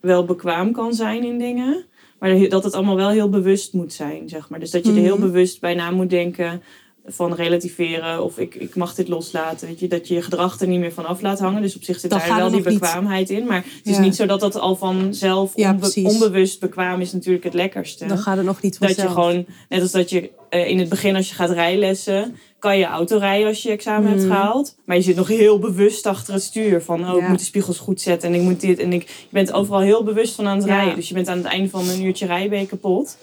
[0.00, 1.84] wel bekwaam kan zijn in dingen.
[2.18, 4.60] Maar dat het allemaal wel heel bewust moet zijn, zeg maar.
[4.60, 5.26] Dus dat je er heel Mhm.
[5.26, 6.62] bewust bij na moet denken
[7.06, 9.68] van relativeren of ik, ik mag dit loslaten.
[9.68, 11.62] Weet je, dat je je gedrag er niet meer van af laat hangen.
[11.62, 12.64] Dus op zich zit daar wel die niet.
[12.64, 13.46] bekwaamheid in.
[13.46, 14.00] Maar het is Ja.
[14.00, 18.06] niet zo dat dat al vanzelf Ja, onbe- onbewust bekwaam is natuurlijk het lekkerste.
[18.06, 19.08] Dan gaat het nog niet Dat vanzelf.
[19.08, 22.78] je gewoon, net als dat je eh, in het begin als je gaat rijlessen, kan
[22.78, 24.30] je auto rijden als je je examen hebt Mhm.
[24.32, 24.76] gehaald.
[24.84, 26.82] Maar je zit nog heel bewust achter het stuur.
[26.82, 28.78] Van, oh, ik moet de spiegels goed zetten en ik moet dit.
[28.78, 30.94] En ik, je bent overal heel bewust van aan het rijden.
[30.94, 33.16] Dus je bent aan het einde van een uurtje rijden kapot.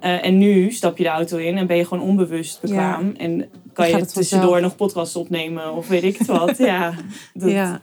[0.00, 3.14] Eh, en nu stap je de auto in en ben je gewoon onbewust bekwaam.
[3.16, 4.60] En kan je tussendoor vanzelf.
[4.60, 6.58] nog podcasts opnemen of weet ik het wat.
[6.72, 6.94] ja,
[7.34, 7.82] dat, Ja,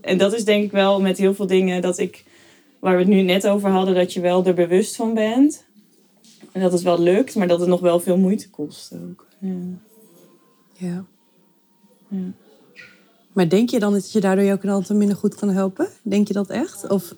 [0.00, 2.24] en dat is denk ik wel met heel veel dingen dat ik,
[2.78, 5.64] waar we het nu net over hadden, dat je wel er bewust van bent.
[6.52, 9.26] En dat het wel lukt, maar dat het nog wel veel moeite kost ook.
[9.38, 9.54] Ja.
[10.72, 11.04] ja.
[12.08, 12.32] Ja.
[13.32, 15.88] Maar denk je dan dat je daardoor jouw klanten minder goed kan helpen?
[16.02, 16.88] Denk je dat echt?
[16.88, 17.14] Of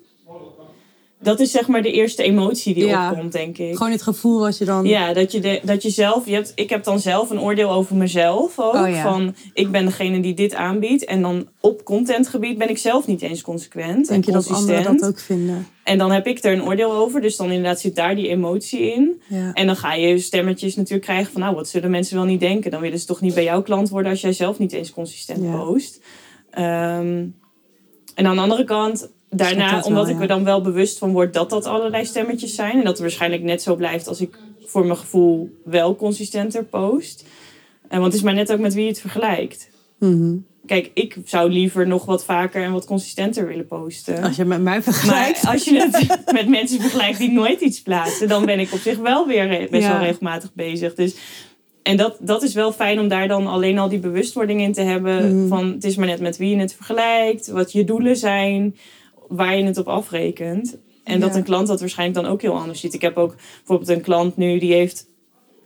[1.26, 3.10] Dat is zeg maar de eerste emotie die Ja.
[3.10, 3.76] opkomt, denk ik.
[3.76, 4.84] gewoon het gevoel als je dan...
[4.84, 7.70] Ja, dat je, de, dat je zelf, je hebt, ik heb dan zelf een oordeel
[7.70, 8.74] over mezelf ook.
[8.74, 9.02] Oh ja.
[9.02, 11.04] Van ik ben degene die dit aanbiedt.
[11.04, 14.08] En dan op contentgebied ben ik zelf niet eens consequent.
[14.08, 15.66] Denk je en dat anderen dat ook vinden?
[15.84, 17.20] En dan heb ik er een oordeel over.
[17.20, 19.20] Dus dan inderdaad zit daar die emotie in.
[19.28, 19.52] Ja.
[19.52, 22.70] En dan ga je stemmetjes natuurlijk krijgen van, nou, wat zullen mensen wel niet denken?
[22.70, 25.50] Dan willen ze toch niet bij jouw klant worden als jij zelf niet eens consistent
[25.50, 26.00] post.
[26.50, 27.24] Ehm,
[28.14, 31.12] en aan de andere kant, daarna, dat wel, omdat ik er dan wel bewust van
[31.12, 32.72] word dat dat allerlei stemmetjes zijn.
[32.72, 37.24] En dat het waarschijnlijk net zo blijft als ik voor mijn gevoel wel consistenter post.
[37.88, 39.68] En want het is maar net ook met wie je het vergelijkt.
[39.98, 40.34] Mhm.
[40.66, 44.22] Kijk, ik zou liever nog wat vaker en wat consistenter willen posten.
[44.22, 45.42] Als je met mij vergelijkt.
[45.42, 48.78] Maar als je het met mensen vergelijkt die nooit iets plaatsen, dan ben ik op
[48.78, 49.92] zich wel weer best Ja.
[49.92, 50.94] wel regelmatig bezig.
[50.94, 51.14] Dus,
[51.82, 54.80] en dat, dat is wel fijn om daar dan alleen al die bewustwording in te
[54.80, 55.38] hebben.
[55.38, 55.48] Mhm.
[55.48, 58.76] Van het is maar net met wie je het vergelijkt, wat je doelen zijn,
[59.28, 60.76] waar je het op afrekent.
[61.04, 61.36] En dat Ja.
[61.36, 62.94] een klant dat waarschijnlijk dan ook heel anders ziet.
[62.94, 65.06] Ik heb ook bijvoorbeeld een klant nu die heeft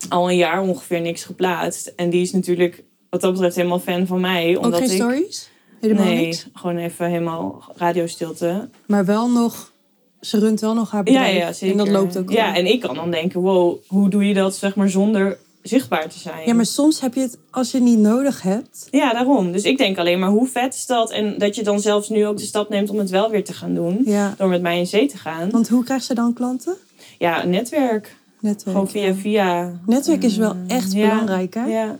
[0.08, 1.92] al een jaar ongeveer niks geplaatst.
[1.96, 4.56] En die is natuurlijk wat dat betreft helemaal fan van mij.
[4.56, 5.50] ook Omdat geen ik, stories?
[5.80, 6.46] Helemaal Nee, niks?
[6.54, 8.68] gewoon even helemaal radiostilte.
[8.86, 9.72] Maar wel nog...
[10.20, 11.36] Ze runt wel nog haar Ja, bedrijf.
[11.36, 11.78] ja, zeker.
[11.78, 14.56] En dat loopt ook Ja, en ik kan dan denken, wow, hoe doe je dat
[14.56, 16.46] zeg maar zonder zichtbaar te zijn?
[16.46, 18.88] Ja, maar soms heb je het als je het niet nodig hebt.
[18.90, 19.52] Ja, daarom.
[19.52, 21.10] Dus ik denk alleen maar, hoe vet is dat?
[21.10, 23.52] En dat je dan zelfs nu ook de stap neemt om het wel weer te
[23.52, 24.00] gaan doen.
[24.04, 24.34] Ja.
[24.38, 25.50] Door met mij in zee te gaan.
[25.50, 26.74] Want hoe krijgt ze dan klanten?
[27.18, 28.16] Ja, netwerk.
[28.40, 28.76] Netwerk.
[28.76, 29.80] Gewoon via via.
[29.86, 31.64] Netwerk is wel echt Ja, belangrijk, hè?
[31.64, 31.98] Ja.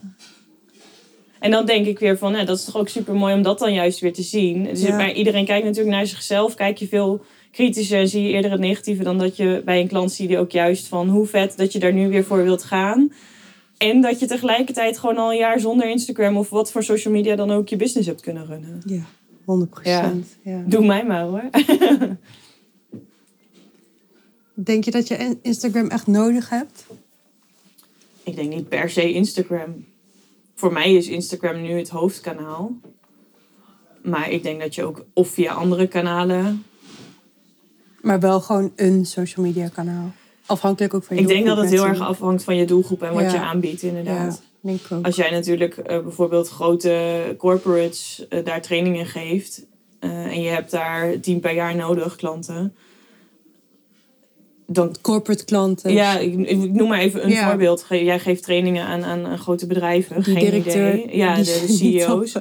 [1.41, 3.59] En dan denk ik weer van, nou, dat is toch ook super mooi om dat
[3.59, 4.65] dan juist weer te zien.
[4.65, 4.97] Dus Ja.
[4.97, 6.55] maar iedereen kijkt natuurlijk naar zichzelf.
[6.55, 9.89] Kijk je veel kritischer en zie je eerder het negatieve dan dat je bij een
[9.89, 12.65] klant zie je ook juist van hoe vet dat je daar nu weer voor wilt
[12.65, 13.13] gaan.
[13.81, 17.37] En dat je tegelijkertijd gewoon al een jaar zonder Instagram of wat voor social media
[17.37, 18.83] dan ook je business hebt kunnen runnen.
[18.87, 19.03] Ja,
[19.45, 20.37] 100 procent.
[20.43, 20.63] Ja.
[20.67, 21.43] Doe mij maar hoor.
[24.55, 26.87] Denk je dat je in- Instagram echt nodig hebt?
[28.23, 29.85] Ik denk niet per se Instagram.
[30.55, 32.73] Voor mij is Instagram nu het hoofdkanaal.
[34.03, 36.65] Maar ik denk dat je ook of via andere kanalen.
[38.01, 40.13] Maar wel gewoon een social media kanaal.
[40.51, 43.13] Afhankelijk ook van je Ik denk dat het heel erg afhangt van je doelgroep en
[43.15, 43.33] wat Ja.
[43.33, 44.43] je aanbiedt, inderdaad.
[44.63, 45.05] Ja, denk ik ook.
[45.05, 49.67] Als jij natuurlijk eh, bijvoorbeeld grote corporates eh, daar trainingen geeft.
[50.01, 52.75] eh, en je hebt daar tien per jaar nodig, klanten.
[54.67, 55.93] Dan Corporate klanten.
[55.93, 57.49] Ja, ik, ik noem maar even een Ja.
[57.49, 57.87] voorbeeld.
[57.89, 60.23] Jij geeft trainingen aan, aan, aan grote bedrijven.
[60.23, 60.95] die Geen directeur.
[60.95, 61.17] idee.
[61.17, 62.37] Ja, die de, CEO's.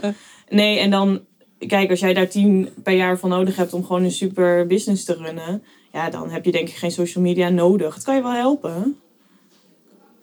[0.50, 1.22] Nee, en dan
[1.67, 5.04] kijk, als jij daar tien per jaar voor nodig hebt om gewoon een super business
[5.06, 5.63] te runnen,
[6.00, 7.96] ja, dan heb je denk ik geen social media nodig.
[7.96, 8.98] Het kan je wel helpen.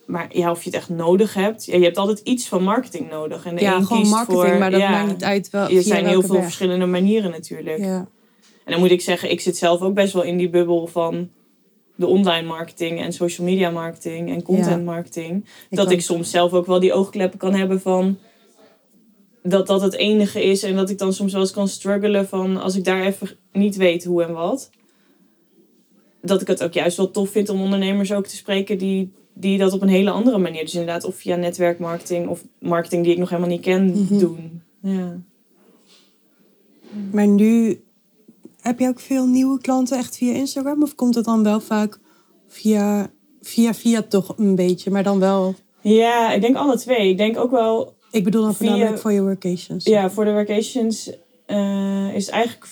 [0.07, 1.65] Maar ja, of je het echt nodig hebt.
[1.65, 3.45] Ja, je hebt altijd iets van marketing nodig.
[3.45, 5.69] En de Ja, een gewoon kiest marketing, voor, maar dat ja, maakt niet uit wel.
[5.69, 6.45] Er zijn heel veel weg.
[6.45, 7.79] verschillende manieren natuurlijk.
[7.79, 8.09] Ja.
[8.65, 11.31] En dan moet ik zeggen, ik zit zelf ook best wel in die bubbel van
[11.95, 15.45] de online marketing en social media marketing en content marketing.
[15.71, 15.93] Ik dat ook.
[15.93, 18.19] ik soms zelf ook wel die oogkleppen kan hebben van
[19.43, 20.63] dat dat het enige is.
[20.63, 23.77] En dat ik dan soms wel eens kan struggelen van als ik daar even niet
[23.77, 24.71] weet hoe en wat.
[26.23, 29.59] Dat ik het ook juist wel tof vind om ondernemers ook te spreken die, die
[29.59, 30.63] dat op een hele andere manier.
[30.63, 34.19] Dus inderdaad, of via netwerkmarketing of marketing die ik nog helemaal niet ken, Mhm.
[34.19, 34.63] doen.
[34.83, 35.21] Ja.
[37.13, 37.81] Maar nu
[38.61, 40.83] heb je ook veel nieuwe klanten echt via Instagram?
[40.83, 41.99] Of komt het dan wel vaak
[42.49, 45.55] via, via, via toch een beetje, maar dan wel...
[45.81, 47.09] ja, ik denk alle twee.
[47.11, 49.85] Ik denk ook wel Ik bedoel dan Via- voornamelijk voor je workations.
[49.85, 51.11] Ja, voor de vacations
[51.47, 52.67] eh, is het eigenlijk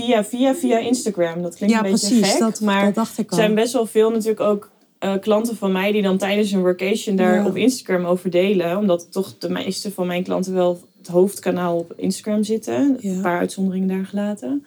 [0.00, 1.42] via, via, via Instagram.
[1.42, 2.30] Dat klinkt Ja, een beetje precies.
[2.30, 3.36] gek, dat, maar dat dacht ik er al.
[3.38, 7.16] zijn best wel veel natuurlijk ook eh, klanten van mij die dan tijdens een workation
[7.16, 7.46] daar Ja.
[7.46, 8.76] op Instagram over delen.
[8.78, 12.96] Omdat toch de meeste van mijn klanten wel het hoofdkanaal op Instagram zitten.
[13.00, 13.10] Ja.
[13.12, 14.64] Een paar uitzonderingen daar gelaten.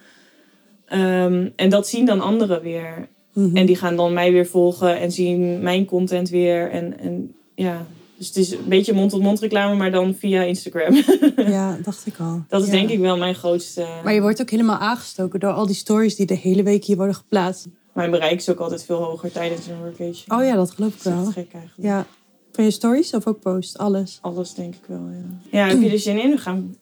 [0.86, 3.08] Ehm, en dat zien dan anderen weer.
[3.32, 3.56] Mhm.
[3.56, 6.70] En die gaan dan mij weer volgen en zien mijn content weer.
[6.70, 10.94] En, en ja, dus het is een beetje mond-tot-mond reclame, maar dan via Instagram.
[11.36, 12.42] Ja, dacht ik al.
[12.48, 12.72] Dat is Ja.
[12.72, 13.86] denk ik wel mijn grootste.
[14.04, 16.96] Maar je wordt ook helemaal aangestoken door al die stories die de hele week hier
[16.96, 17.66] worden geplaatst.
[17.92, 20.38] Mijn bereik is ook altijd veel hoger tijdens een workation.
[20.38, 21.30] Oh ja, dat geloof ik Dat is wel.
[21.30, 21.88] gek eigenlijk.
[21.88, 22.06] Ja.
[22.52, 23.78] Van je stories of ook post?
[23.78, 24.18] Alles.
[24.20, 25.58] Alles denk ik wel, ja.
[25.58, 26.30] Ja, heb je er zin in?
[26.30, 26.76] We gaan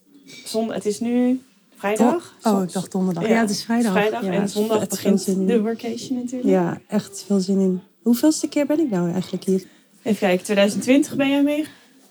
[0.44, 0.74] zondag.
[0.76, 1.40] Het is nu
[1.76, 2.34] vrijdag.
[2.42, 3.28] Oh, ik dacht donderdag.
[3.28, 3.92] Ja, het is vrijdag.
[3.92, 6.50] vrijdag Ja, en zondag begint de workation natuurlijk.
[6.50, 7.80] Ja, echt veel zin in.
[8.02, 9.64] Hoeveelste keer ben ik nou eigenlijk hier?
[10.02, 11.64] Even kijken, 2020 ben jij mee.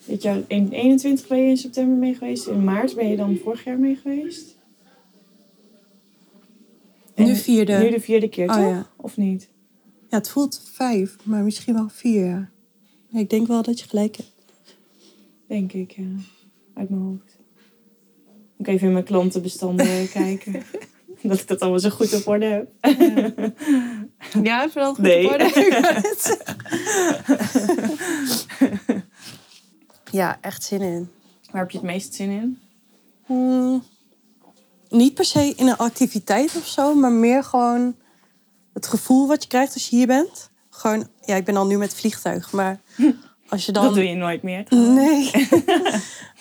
[0.06, 2.48] Dit jaar in 21 ben je in september mee geweest.
[2.48, 4.56] In maart ben je dan vorig jaar mee geweest.
[7.16, 7.78] En Nu vierde.
[7.78, 8.64] Nu de vierde keer, Oh, toch?
[8.64, 8.88] ja.
[8.96, 9.50] Of niet?
[10.10, 12.52] Ja, het voelt vijf, maar misschien wel vier.
[13.14, 14.32] Ik denk wel dat je gelijk hebt.
[15.48, 16.04] Denk ik, ja.
[16.74, 17.38] Uit mijn hoofd.
[18.58, 20.54] Moet ik even in mijn klantenbestanden kijken.
[21.24, 22.70] Dat ik dat allemaal zo goed op orde heb.
[22.82, 24.01] Ja,
[24.34, 25.30] even dat goed Nee.
[30.12, 31.12] ja, echt zin in.
[31.52, 32.60] Waar heb je het meest zin in?
[33.26, 33.84] Hmm,
[34.90, 37.96] niet per se in een activiteit of zo, maar meer gewoon
[38.74, 40.50] het gevoel wat je krijgt als je hier bent.
[40.70, 42.80] Gewoon, ja, ik ben al nu met vliegtuig, maar
[43.50, 43.84] als je dan.
[43.84, 44.66] Dat doe je nooit meer.
[44.66, 45.32] trouwens.
[45.32, 45.48] Nee.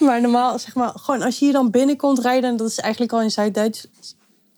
[0.09, 3.13] maar normaal, zeg maar, gewoon als je hier dan binnenkomt rijden, en dat is eigenlijk
[3.13, 3.87] al in Zuid-Duits.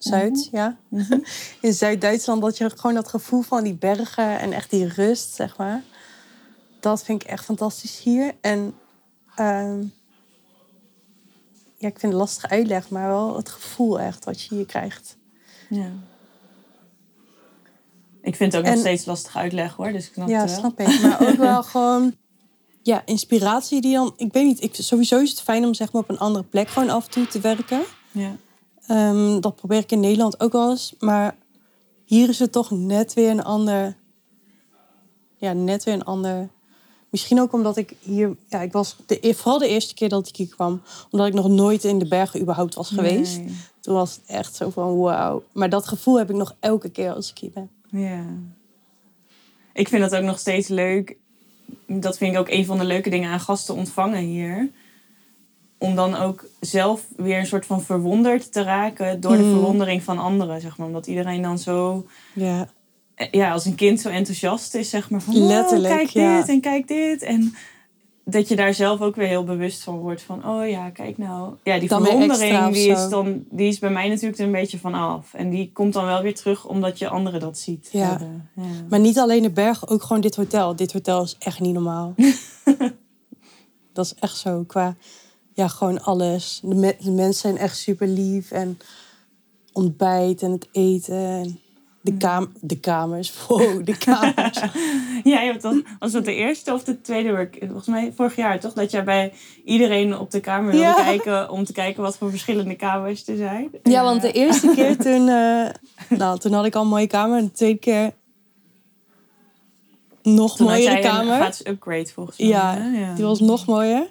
[0.02, 0.76] Zuid, ja.
[1.60, 5.56] In Zuid-Duitsland, dat je gewoon dat gevoel van die bergen en echt die rust, zeg
[5.56, 5.82] maar.
[6.80, 8.34] Dat vind ik echt fantastisch hier.
[8.40, 8.74] En
[9.34, 9.80] ehm,
[11.76, 15.16] ja, ik vind het lastig uitleg, maar wel het gevoel echt wat je hier krijgt.
[15.68, 15.90] Ja.
[18.22, 19.92] Ik vind het ook En- nog steeds lastig uitleggen hoor.
[19.92, 21.00] Dus ik snap ja, snap ik.
[21.00, 22.16] Maar ook wel gewoon,
[22.82, 26.02] ja, inspiratie die dan, ik weet niet, ik, sowieso is het fijn om zeg maar
[26.02, 27.82] op een andere plek gewoon af en toe te werken.
[28.10, 28.36] Ja.
[28.86, 30.94] Ehm, dat probeer ik in Nederland ook wel eens.
[30.98, 31.36] Maar
[32.04, 33.96] hier is het toch net weer een ander.
[35.36, 36.48] Ja, net weer een ander.
[37.10, 38.36] Misschien ook omdat ik hier.
[38.48, 40.82] Ja, ik was de, e- vooral de eerste keer dat ik hier kwam.
[41.10, 43.38] Omdat ik nog nooit in de bergen überhaupt was geweest.
[43.38, 43.56] Nee.
[43.80, 45.42] Toen was het echt zo van wauw.
[45.52, 47.70] Maar dat gevoel heb ik nog elke keer als ik hier ben.
[47.90, 48.24] Ja.
[49.72, 51.16] Ik vind dat ook nog steeds leuk.
[51.86, 54.70] Dat vind ik ook een van de leuke dingen aan gasten ontvangen hier.
[55.82, 59.50] Om dan ook zelf weer een soort van verwonderd te raken door de Mm.
[59.52, 60.86] verwondering van anderen, zeg maar.
[60.86, 62.68] Omdat iedereen dan zo, Ja,
[63.14, 65.22] eh, ja, als een kind zo enthousiast is, zeg maar.
[65.22, 66.38] Van, wow, Letterlijk, kijk ja.
[66.38, 67.22] dit en kijk dit.
[67.22, 67.54] En
[68.24, 70.22] dat je daar zelf ook weer heel bewust van wordt.
[70.22, 71.54] Van, oh ja, kijk nou.
[71.62, 74.78] Ja, die Dan verwondering, die is, dan, die is bij mij natuurlijk er een beetje
[74.78, 75.34] van af.
[75.34, 77.88] En die komt dan wel weer terug omdat je anderen dat ziet.
[77.92, 78.20] Ja.
[78.54, 78.62] ja.
[78.88, 80.76] maar niet alleen de bergen, ook gewoon dit hotel.
[80.76, 82.14] Dit hotel is echt niet normaal.
[83.92, 84.96] dat is echt zo qua.
[85.54, 86.60] Ja, gewoon alles.
[86.62, 88.50] De, me- de mensen zijn echt super lief.
[88.50, 88.78] En
[89.72, 91.16] ontbijt en het eten.
[91.16, 91.60] En
[92.00, 93.32] de, kam de kamers.
[93.48, 94.60] Wow, de kamers.
[95.24, 97.56] Ja, je hebt dan, was dat de eerste of de tweede work?
[97.60, 98.72] Volgens mij vorig jaar toch?
[98.72, 99.32] Dat jij bij
[99.64, 100.94] iedereen op de kamer wilde Ja.
[100.94, 103.70] kijken om te kijken wat voor verschillende kamers er zijn.
[103.82, 105.68] Ja, want de eerste keer toen, eh,
[106.18, 107.38] nou, toen had ik al een mooie kamer.
[107.38, 108.12] En de tweede keer
[110.22, 111.60] nog Toen had mooiere jij een kamer.
[111.66, 112.48] upgrade volgens mij.
[112.48, 113.14] Ja, ja.
[113.14, 114.10] die was nog mooier.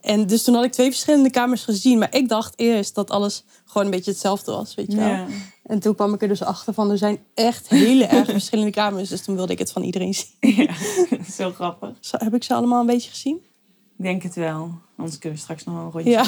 [0.00, 1.98] En dus toen had ik twee verschillende kamers gezien.
[1.98, 5.08] Maar ik dacht eerst dat alles gewoon een beetje hetzelfde was, weet je wel.
[5.08, 5.26] Ja.
[5.62, 9.08] En toen kwam ik er dus achter van, er zijn echt hele erg verschillende kamers.
[9.08, 10.54] Dus toen wilde ik het van iedereen zien.
[10.54, 10.72] ja,
[11.36, 11.90] heel grappig.
[12.00, 13.36] Zo, heb ik ze allemaal een beetje gezien?
[13.98, 14.70] Ik denk het wel.
[14.96, 16.22] Anders kunnen we straks nog wel een rondje Ja.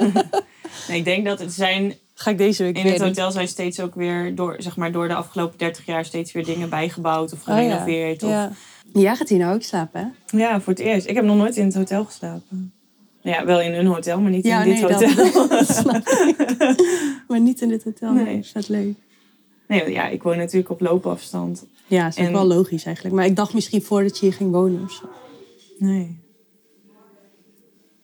[0.00, 0.12] doen.
[0.88, 1.94] nee, ik denk dat het zijn...
[2.14, 5.08] Ga ik deze week In het hotel zijn steeds ook weer door, zeg maar, door
[5.08, 7.54] de afgelopen 30 jaar steeds weer dingen bijgebouwd of Oh ja.
[7.54, 8.22] gerenoveerd.
[8.22, 8.30] Of...
[8.30, 8.52] Ja.
[8.92, 10.38] Jij gaat hier nou ook slapen, hè?
[10.38, 11.06] Ja, voor het eerst.
[11.06, 12.72] Ik heb nog nooit in het hotel geslapen.
[13.22, 15.48] Ja, wel in een hotel, maar niet Ja, in dit nee, dat- hotel.
[16.58, 16.82] dat
[17.28, 18.12] Maar niet in dit hotel.
[18.12, 18.24] Nee.
[18.24, 18.38] Nee.
[18.38, 18.94] Is dat leuk?
[19.68, 21.66] nee, ja, ik woon natuurlijk op loopafstand.
[21.86, 23.14] Ja, is ook En- wel logisch eigenlijk.
[23.16, 25.04] Maar ik dacht misschien voordat je hier ging wonen of zo.
[25.78, 26.18] Nee.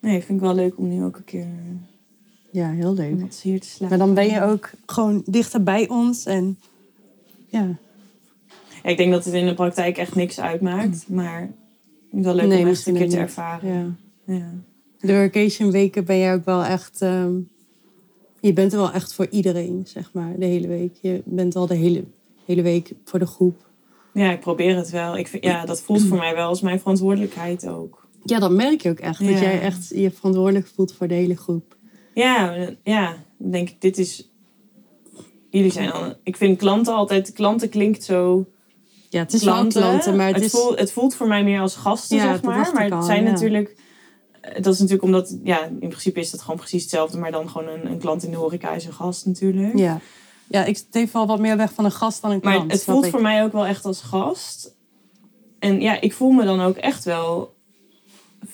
[0.01, 1.47] Nee, vind ik wel leuk om nu ook een keer
[2.51, 3.21] Ja, heel leuk.
[3.21, 3.89] wat hier te slapen.
[3.99, 6.25] Maar dan ben je ook gewoon dichter bij ons.
[6.27, 6.59] En
[7.47, 7.79] ja,
[8.83, 11.09] Ja, ik denk dat het in de praktijk echt niks uitmaakt.
[11.09, 11.49] Maar ik
[12.11, 13.99] vind het wel leuk Nee, om echt een keer te ervaren.
[14.27, 14.35] ja.
[14.35, 14.53] Ja.
[15.01, 17.01] De vacation weken ben jij ook wel echt...
[17.01, 17.35] ehm,
[18.41, 20.97] je bent er wel echt voor iedereen, zeg maar, de hele week.
[21.01, 22.05] Je bent al de hele,
[22.45, 23.57] hele week voor de groep.
[24.13, 25.17] ja, ik probeer het wel.
[25.17, 28.07] Ik vind, ja, dat voelt voor mij wel als mijn verantwoordelijkheid ook.
[28.25, 29.19] Ja, dat merk je ook echt.
[29.19, 31.77] Dat jij echt je verantwoordelijk voelt voor de hele groep.
[32.15, 34.31] Ja, ja, dan denk ik, dit is...
[35.51, 36.15] Jullie zijn al...
[36.23, 37.33] Ik vind klanten altijd...
[37.33, 38.47] Klanten klinkt zo...
[39.09, 40.51] Ja, het is klanten, maar het, het, is...
[40.51, 42.71] voelt, het voelt voor mij meer als gasten, Ja, zeg maar.
[42.75, 43.31] Maar het zijn ja.
[43.31, 43.77] natuurlijk...
[44.55, 45.37] Dat is natuurlijk omdat...
[45.43, 47.19] Ja, in principe is dat gewoon precies hetzelfde.
[47.19, 49.79] Maar dan gewoon een, een klant in de horeca is een gast natuurlijk.
[49.79, 50.01] Ja.
[50.49, 52.65] ja, ik steef wel wat meer weg van een gast dan een klant.
[52.65, 53.11] Maar het voelt ik.
[53.11, 54.75] voor mij ook wel echt als gast.
[55.59, 57.55] En ja, ik voel me dan ook echt wel,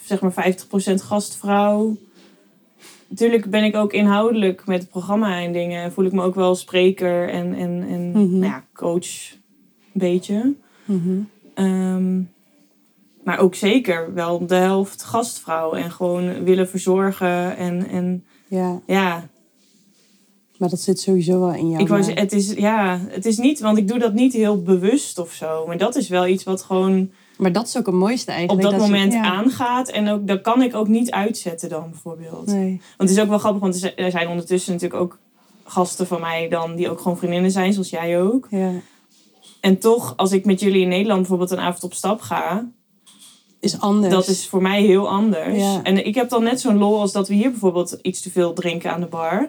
[0.04, 0.54] zeg maar
[0.90, 1.96] 50% gastvrouw.
[3.08, 5.92] Natuurlijk ben ik ook inhoudelijk met het programma en dingen.
[5.92, 8.38] Voel ik me ook wel spreker en, en, en Mhm.
[8.38, 10.54] nou ja, coach een beetje.
[10.84, 11.20] Mhm.
[11.54, 12.20] Ehm,
[13.24, 15.72] maar ook zeker wel de helft gastvrouw.
[15.72, 17.56] En gewoon willen verzorgen.
[17.56, 19.28] En, en Ja, ja,
[20.56, 21.82] maar dat zit sowieso wel in jou.
[21.82, 25.18] ik zeggen, het is, ja, het is niet, want ik doe dat niet heel bewust
[25.18, 25.66] of zo.
[25.66, 28.70] Maar dat is wel iets wat gewoon Maar dat is ook het mooiste op eigenlijk.
[28.70, 29.22] dat je- moment ja.
[29.24, 29.88] aangaat.
[29.90, 32.46] En ook, dat kan ik ook niet uitzetten dan bijvoorbeeld.
[32.46, 32.80] Nee.
[32.96, 35.18] Want het is ook wel grappig, want er zijn- er zijn ondertussen natuurlijk ook
[35.64, 38.46] gasten van mij dan die ook gewoon vriendinnen zijn, zoals jij ook.
[38.50, 38.70] Ja.
[39.60, 42.68] En toch, als ik met jullie in Nederland bijvoorbeeld een avond op stap ga,
[43.62, 44.12] Is anders.
[44.12, 45.58] dat is voor mij heel anders.
[45.58, 45.80] Ja.
[45.82, 48.52] En ik heb dan net zo'n lol als dat we hier bijvoorbeeld iets te veel
[48.52, 49.48] drinken aan de bar.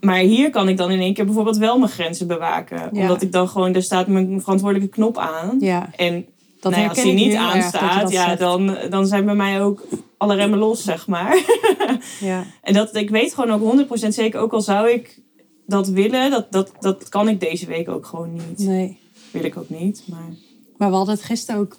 [0.00, 2.90] Maar hier kan ik dan in één keer bijvoorbeeld wel mijn grenzen bewaken.
[2.92, 3.00] Ja.
[3.00, 5.56] Omdat ik dan gewoon, daar staat mijn verantwoordelijke knop aan.
[5.60, 6.26] Ja, En
[6.60, 8.38] dat nou ja, als die niet aanstaat, ja, zegt.
[8.38, 11.36] dan, dan zijn bij mij ook alle remmen los, zeg maar.
[12.20, 12.44] Ja.
[12.62, 15.20] en dat, ik weet gewoon ook 100% zeker, ook al zou ik
[15.66, 18.58] dat willen, dat, dat, dat kan ik deze week ook gewoon niet.
[18.58, 18.98] Nee.
[19.30, 20.28] Wil ik ook niet, maar...
[20.76, 21.76] Maar we hadden het gisteren ook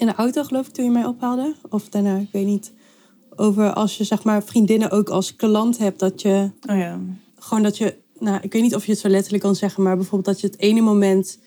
[0.00, 1.54] in de auto, geloof ik, toen je mij ophaalde.
[1.68, 2.72] Of daarna, ik weet niet.
[3.36, 6.98] Over als je zeg maar vriendinnen ook als klant hebt, dat je Oh ja.
[7.38, 9.96] gewoon dat je, nou, ik weet niet of je het zo letterlijk kan zeggen, maar
[9.96, 11.38] bijvoorbeeld dat je het ene moment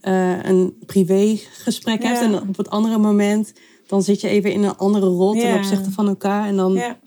[0.00, 2.24] eh, een privégesprek hebt Ja.
[2.24, 3.52] en op het andere moment
[3.86, 5.56] dan zit je even in een andere rol ten Ja.
[5.56, 6.98] opzichte van elkaar en dan Ja.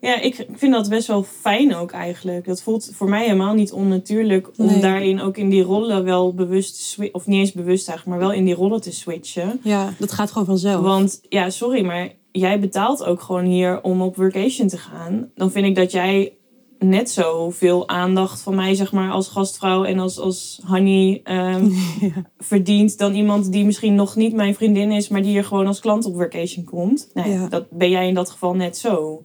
[0.00, 2.44] Ja, ik vind dat best wel fijn ook eigenlijk.
[2.46, 4.80] Dat voelt voor mij helemaal niet onnatuurlijk om Nee.
[4.80, 8.44] daarin ook in die rollen wel bewust Of niet eens bewust eigenlijk, maar wel in
[8.44, 9.60] die rollen te switchen.
[9.62, 10.82] ja, dat gaat gewoon vanzelf.
[10.82, 15.30] Want ja, sorry, maar jij betaalt ook gewoon hier om op vacation te gaan.
[15.34, 16.32] Dan vind ik dat jij
[16.78, 21.70] net zo veel aandacht van mij, zeg maar, als gastvrouw en als, als Honey ehm,
[22.38, 25.80] verdient dan iemand die misschien nog niet mijn vriendin is, maar die hier gewoon als
[25.80, 27.10] klant op vacation komt.
[27.14, 27.48] Nou, ja, Ja.
[27.48, 29.24] Dat ben jij in dat geval net zo.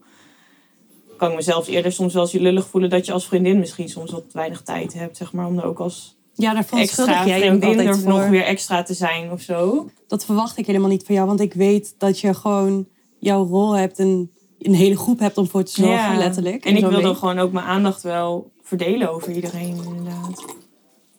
[1.17, 3.89] Kan ik mezelf eerder soms wel eens je lullig voelen dat je als vriendin misschien
[3.89, 7.39] soms wat weinig tijd hebt, zeg maar, om er ook als ja, daar extra jij
[7.39, 8.09] vriendin er voor.
[8.09, 9.89] nog weer extra te zijn of zo.
[10.07, 12.87] Dat verwacht ik helemaal niet van jou, want ik weet dat je gewoon
[13.19, 16.65] jouw rol hebt en een hele groep hebt om voor te zorgen, letterlijk.
[16.65, 20.45] En ik wil dan gewoon ook mijn aandacht wel verdelen over iedereen, inderdaad.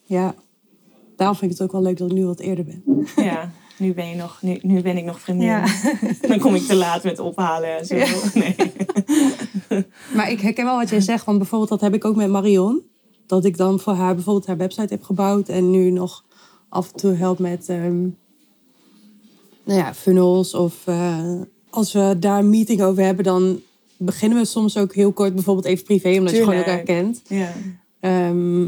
[0.03, 0.35] Ja,
[1.17, 3.07] daarom vind ik het ook wel leuk dat ik nu wat eerder ben.
[3.17, 5.47] Ja, nu ben, je nog, nu, nu ben ik nog vriendin.
[5.47, 5.67] Ja.
[6.29, 7.97] Dan kom ik te laat met ophalen en zo.
[7.97, 8.07] Ja.
[8.35, 8.57] Nee.
[10.15, 12.83] Maar ik herken wel wat jij zegt, want bijvoorbeeld dat heb ik ook met Marion.
[13.27, 16.25] Dat ik dan voor haar bijvoorbeeld haar website heb gebouwd en nu nog
[16.69, 18.01] af en toe help met ehm,
[19.65, 20.55] nou ja, funnels.
[20.55, 23.61] Of eh, als we daar een meeting over hebben, dan
[23.97, 27.23] beginnen we soms ook heel kort, bijvoorbeeld even privé, omdat je gewoon elkaar kent.
[27.29, 27.53] Ja.
[28.01, 28.65] Ehm,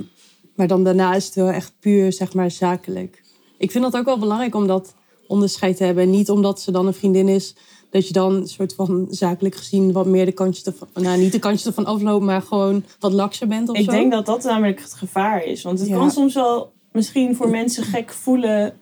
[0.54, 3.22] maar dan daarna is het wel echt puur, zeg maar, zakelijk.
[3.58, 4.94] Ik vind dat ook wel belangrijk om dat
[5.28, 6.10] onderscheid te hebben.
[6.10, 7.54] Niet omdat ze dan een vriendin is,
[7.90, 11.38] dat je dan soort van zakelijk gezien wat meer de kantjes ervan, nou niet de
[11.38, 13.90] kantjes ervan afloopt, maar gewoon wat lakser bent of Ik zo.
[13.90, 15.62] denk dat dat namelijk het gevaar is.
[15.62, 15.96] Want het Ja.
[15.96, 18.74] kan soms wel misschien voor mensen gek voelen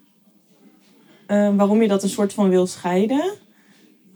[1.27, 3.33] eh, waarom je dat een soort van wil scheiden.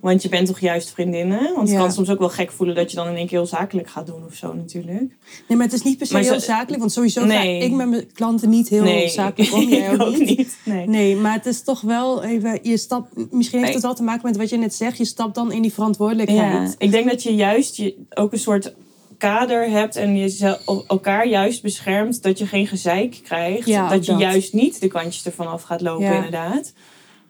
[0.00, 1.40] Want je bent toch juist vriendinnen?
[1.54, 1.78] Want het Ja.
[1.78, 4.06] kan soms ook wel gek voelen dat je dan in één keer heel zakelijk gaat
[4.06, 5.16] doen of zo natuurlijk.
[5.48, 6.78] Nee, maar het is niet per se Maar heel zakelijk.
[6.78, 9.60] Want sowieso ga ik met mijn klanten niet heel nee, zakelijk om.
[9.68, 10.56] Jij ik ook niet.
[10.64, 10.86] Nee.
[10.88, 12.58] Nee, maar het is toch wel even...
[12.62, 14.96] Je stapt, misschien heeft het wel te maken met wat je net zegt.
[14.98, 16.74] Je stapt dan in die Ja, verantwoordelijkheid.
[16.78, 18.74] ik denk dat je juist je, ook een soort
[19.18, 23.66] kader hebt en je zel- elkaar juist beschermt dat je geen gezeik krijgt.
[23.68, 24.20] Ja, dat ook je dat.
[24.20, 26.14] juist niet de kantjes ervan af gaat lopen, Ja.
[26.14, 26.72] inderdaad.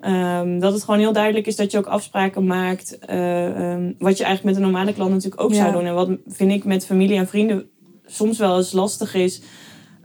[0.01, 2.99] Ehm, dat het gewoon heel duidelijk is dat je ook afspraken maakt.
[2.99, 5.57] eh, ehm, wat je eigenlijk met een normale klant natuurlijk ook Ja.
[5.57, 5.85] zou doen.
[5.85, 7.69] En wat vind ik met familie en vrienden
[8.07, 9.41] soms wel eens lastig is.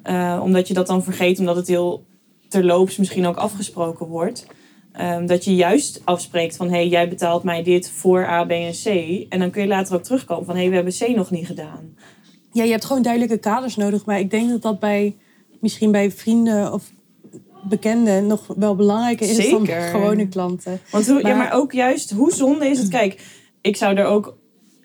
[0.03, 2.05] eh, omdat je dat dan vergeet, omdat het heel
[2.49, 4.45] terloops misschien ook afgesproken wordt.
[4.91, 8.51] Ehm, dat je juist afspreekt van, hé, hey, jij betaalt mij dit voor A, B
[8.51, 8.85] en C.
[9.29, 11.45] En dan kun je later ook terugkomen van, hé, hey, we hebben C nog niet
[11.45, 11.95] gedaan.
[12.51, 14.05] Ja, je hebt gewoon duidelijke kaders nodig.
[14.05, 15.15] Maar ik denk dat dat bij
[15.59, 16.91] misschien bij vrienden of
[17.69, 20.79] bekenden nog wel belangrijker is dan gewone klanten.
[20.91, 22.89] Want hoe, ja, Maar- maar ook juist, hoe zonde is het?
[22.89, 23.21] Kijk,
[23.61, 24.37] ik zou er ook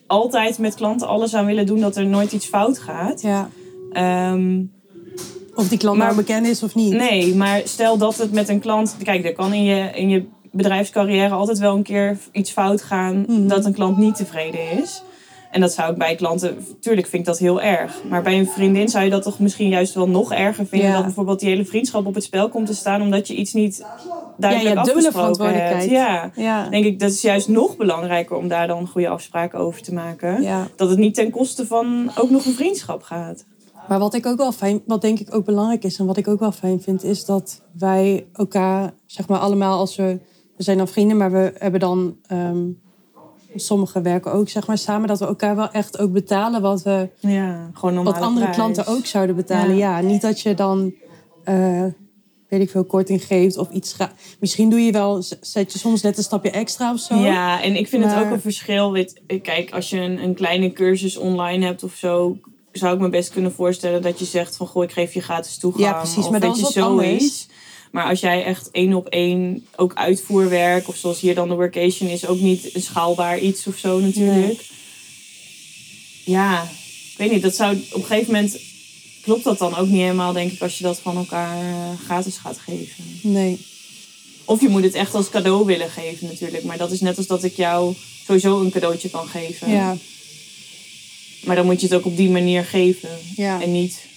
[0.06, 3.20] altijd met klanten alles aan willen doen dat er nooit iets fout gaat.
[3.22, 3.48] Ja.
[3.92, 4.62] Ehm,
[5.54, 6.92] Of die klant Maar- nou bekend is of niet.
[6.92, 8.96] nee, maar stel dat het met een klant...
[9.02, 13.24] Kijk, er kan in je, in je bedrijfscarrière altijd wel een keer iets fout gaan...
[13.28, 13.46] Mhm.
[13.46, 15.02] dat een klant niet tevreden is.
[15.50, 16.66] En dat zou ik bij klanten...
[16.80, 18.00] Tuurlijk vind ik dat heel erg.
[18.08, 20.88] Maar bij een vriendin zou je dat toch misschien juist wel nog erger vinden...
[20.88, 20.94] Ja.
[20.94, 23.02] dat bijvoorbeeld die hele vriendschap op het spel komt te staan...
[23.02, 23.86] omdat je iets niet
[24.36, 25.58] duidelijk ja, dubbele afgesproken hebt.
[25.58, 25.90] verantwoordelijkheid.
[25.90, 26.30] Ja.
[26.34, 26.68] Ja.
[26.68, 30.42] denk ik, dat is juist nog belangrijker om daar dan goede afspraken over te maken.
[30.42, 30.68] ja.
[30.76, 33.44] Dat het niet ten koste van ook nog een vriendschap gaat.
[33.88, 36.28] Maar wat ik ook wel fijn, wat denk ik ook belangrijk is en wat ik
[36.28, 40.18] ook wel fijn vind, is dat wij elkaar, zeg maar allemaal als we,
[40.56, 42.58] we zijn dan vrienden, maar we hebben dan, ehm
[43.54, 47.08] sommigen werken ook zeg maar samen, dat we elkaar wel echt ook betalen wat we,
[47.18, 48.12] Ja, gewoon normaal.
[48.12, 49.76] wat andere klanten ook zouden betalen.
[49.76, 49.98] Ja.
[50.00, 50.94] Ja, niet dat je dan,
[51.44, 51.84] eh,
[52.48, 53.92] weet ik veel, korting geeft of iets.
[53.92, 57.14] Ga- Misschien doe je wel, zet je soms net een stapje extra of zo.
[57.14, 58.92] Ja, en ik vind het ook een verschil.
[58.92, 62.36] Weet, kijk, als je een, een kleine cursus online hebt of zo,
[62.72, 65.58] zou ik me best kunnen voorstellen dat je zegt van goh, ik geef je gratis
[65.58, 65.84] toegang.
[65.84, 67.48] Ja, precies, of maar dat is je, wat anders.
[67.90, 72.08] Maar als jij echt één op één ook uitvoerwerk, of zoals hier dan de workation
[72.08, 74.64] is, ook niet een schaalbaar iets of zo natuurlijk.
[76.24, 76.62] Ja,
[77.10, 78.58] ik weet niet, dat zou op een gegeven moment
[79.22, 82.36] klopt dat dan ook niet helemaal, denk ik, als je dat van elkaar eh, gratis
[82.36, 83.04] gaat geven.
[83.22, 83.58] Nee.
[84.44, 86.64] Of je moet het echt als cadeau willen geven natuurlijk.
[86.64, 87.94] Maar dat is net als dat ik jou
[88.26, 89.70] sowieso een cadeautje kan geven.
[89.70, 89.96] Ja,
[91.44, 93.08] Maar dan moet je het ook op die manier geven.
[93.36, 93.62] ja.
[93.62, 94.08] En niet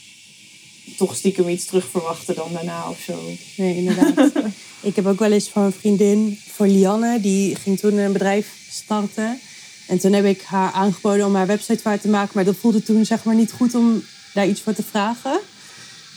[0.98, 3.20] toch stiekem iets terug verwachten dan daarna of zo.
[3.58, 4.32] Nee, inderdaad.
[4.82, 8.68] ik heb ook wel eens van een vriendin, voor Lianne, die ging toen een bedrijf
[8.70, 9.40] starten.
[9.88, 12.32] En toen heb ik haar aangeboden om haar website waar te maken.
[12.34, 14.04] Maar dat voelde toen zeg maar niet goed om
[14.34, 15.40] daar iets voor te vragen.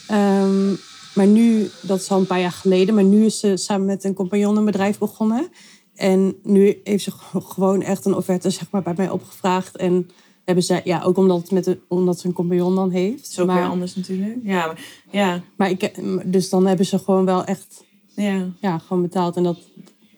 [0.06, 0.68] Ehm,
[1.14, 4.04] maar nu, dat is al een paar jaar geleden, maar nu is ze samen met
[4.04, 5.48] een compagnon een bedrijf begonnen.
[5.94, 9.76] En nu heeft ze gewoon echt een offerte zeg maar, bij mij opgevraagd.
[9.76, 10.10] En
[10.46, 13.36] hebben ze, ja, ook omdat, het met de, omdat ze een compagnon dan heeft.
[13.40, 14.38] Ook maar, weer anders natuurlijk.
[14.42, 14.80] Ja, maar,
[15.10, 15.92] ja, maar ik,
[16.24, 19.36] dus dan hebben ze gewoon wel echt ja, ja, gewoon betaald.
[19.36, 19.56] En dat,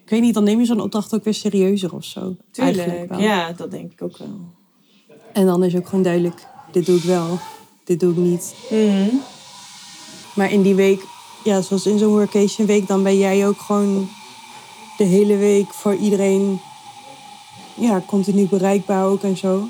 [0.04, 2.36] ik weet niet, dan neem je zo'n opdracht ook weer serieuzer of zo.
[2.52, 3.10] Eigenlijk tuurlijk.
[3.10, 3.20] wel.
[3.20, 4.56] Ja, dat denk ik ook wel.
[5.32, 7.38] En dan is ook gewoon duidelijk, dit doe ik wel,
[7.84, 8.54] dit doe ik niet.
[8.70, 9.14] Mhm.
[10.34, 11.02] Maar in die week,
[11.44, 14.08] ja, zoals in zo'n workation week, dan ben jij ook gewoon
[14.96, 16.60] de hele week voor iedereen
[17.74, 19.68] ja, continu bereikbaar ook en zo.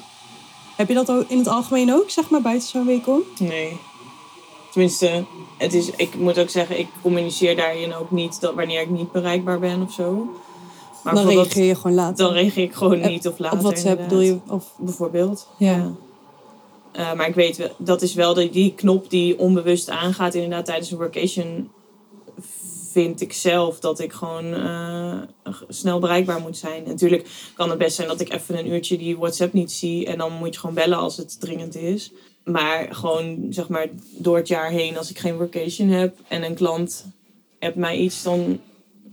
[0.78, 3.20] Heb je dat ook in het algemeen ook, zeg maar, buiten zo'n week om?
[3.38, 3.76] Nee.
[4.70, 5.24] Tenminste,
[5.56, 9.12] het is, ik moet ook zeggen, ik communiceer daarin ook niet dat wanneer ik niet
[9.12, 10.28] bereikbaar ben of zo.
[11.02, 12.24] Maar dan reageer je gewoon later.
[12.24, 13.58] dan reageer ik gewoon niet of later.
[13.58, 14.38] Op WhatsApp bedoel je?
[14.48, 15.48] Of, Bijvoorbeeld.
[15.56, 15.90] Ja.
[16.92, 20.64] Eh, maar ik weet, wel- dat is wel de, die knop die onbewust aangaat inderdaad
[20.64, 21.70] tijdens een workation.
[22.98, 25.18] Vind ik zelf dat ik gewoon eh,
[25.68, 26.82] snel bereikbaar moet zijn.
[26.86, 30.06] Natuurlijk kan het best zijn dat ik even een uurtje die WhatsApp niet zie.
[30.06, 32.12] En dan moet je gewoon bellen als het dringend is.
[32.44, 36.54] Maar gewoon zeg maar door het jaar heen, als ik geen workation heb en een
[36.54, 37.06] klant
[37.58, 38.60] hebt mij iets, dan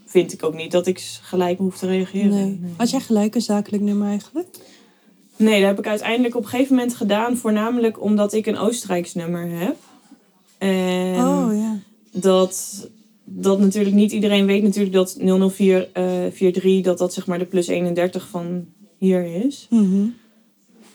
[0.05, 2.29] vind ik ook niet dat ik gelijk hoef te reageren.
[2.29, 2.73] nee.
[2.77, 4.57] Had jij gelijk een zakelijk nummer eigenlijk?
[5.35, 7.37] Nee, dat heb ik uiteindelijk op een gegeven moment gedaan.
[7.37, 9.75] Voornamelijk omdat ik een Oostenrijks nummer heb.
[10.57, 11.77] En oh ja.
[12.11, 12.87] dat,
[13.25, 15.17] dat natuurlijk niet iedereen weet natuurlijk dat
[15.51, 18.65] 004 eh 43 dat dat zeg maar de plus 31 van
[18.97, 19.67] hier is.
[19.69, 20.05] Mhm.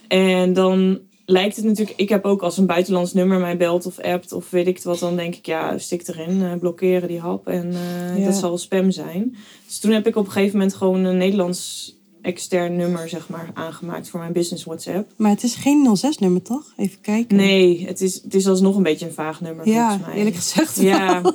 [0.08, 1.96] En dan lijkt het natuurlijk...
[1.98, 4.84] Ik heb ook als een buitenlands nummer mij belt of appt of weet ik het
[4.84, 4.98] wat.
[4.98, 6.42] Dan denk ik, ja, stik erin.
[6.42, 7.48] eh, blokkeren die hap.
[7.48, 8.24] En eh, Ja.
[8.24, 9.36] dat zal spam zijn.
[9.66, 13.50] Dus toen heb ik op een gegeven moment gewoon een Nederlands extern nummer zeg maar
[13.54, 15.12] aangemaakt voor mijn business WhatsApp.
[15.16, 16.72] Maar het is geen 06-nummer, toch?
[16.76, 17.36] Even kijken.
[17.36, 20.16] Nee, het is, het is alsnog een beetje een vaag nummer Ja, volgens mij.
[20.18, 21.32] eerlijk gezegd wel.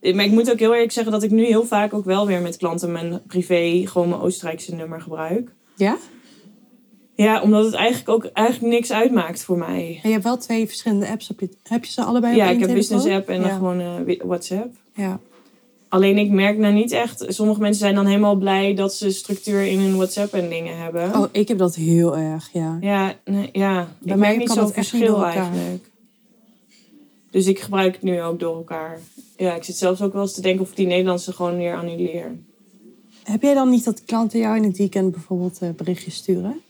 [0.00, 2.26] Ja, maar ik moet ook heel eerlijk zeggen dat ik nu heel vaak ook wel
[2.26, 5.54] weer met klanten mijn privé, gewoon mijn Oostenrijkse nummer gebruik.
[5.76, 5.96] Ja?
[7.14, 9.98] Ja, omdat het eigenlijk ook eigenlijk niks uitmaakt voor mij.
[10.02, 11.48] En je hebt wel twee verschillende apps op je...
[11.62, 12.96] Heb je ze allebei op Ja, één ik heb telefoon?
[12.96, 13.56] business app en dan ja.
[13.56, 14.74] gewoon eh, WhatsApp.
[14.94, 15.20] Ja.
[15.88, 17.24] Alleen ik merk nou niet echt...
[17.28, 21.14] Sommige mensen zijn dan helemaal blij dat ze structuur in hun WhatsApp en dingen hebben.
[21.16, 22.78] Oh, ik heb dat heel erg, ja.
[22.80, 23.74] Ja, nee, ja.
[23.74, 25.87] Bij ik mij merk niet zo'n verschil eigenlijk.
[27.38, 29.00] Dus ik gebruik het nu ook door elkaar.
[29.36, 31.76] Ja, ik zit zelfs ook wel eens te denken of ik die Nederlandse gewoon weer
[31.76, 32.38] annuleer.
[33.22, 36.60] Heb jij dan niet dat klanten jou in het weekend bijvoorbeeld eh, berichtjes sturen?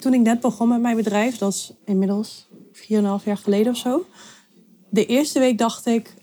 [0.00, 2.82] Toen ik net begon met mijn bedrijf, dat is inmiddels 4,5
[3.24, 4.04] jaar geleden of zo.
[4.88, 6.14] De eerste week dacht ik,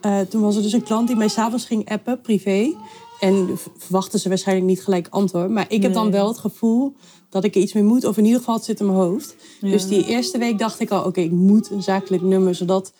[0.00, 2.74] eh, toen was er dus een klant die mij s'avonds ging appen, privé.
[3.20, 5.50] En verwachten ze waarschijnlijk niet gelijk antwoord.
[5.50, 6.94] Maar ik heb dan wel het gevoel
[7.28, 8.04] dat ik er iets mee moet.
[8.04, 9.36] Of in ieder geval het zit in mijn hoofd.
[9.60, 9.70] Ja.
[9.70, 12.54] Dus die eerste week dacht ik al, oké, ik moet een zakelijk nummer.
[12.54, 12.92] Zodat...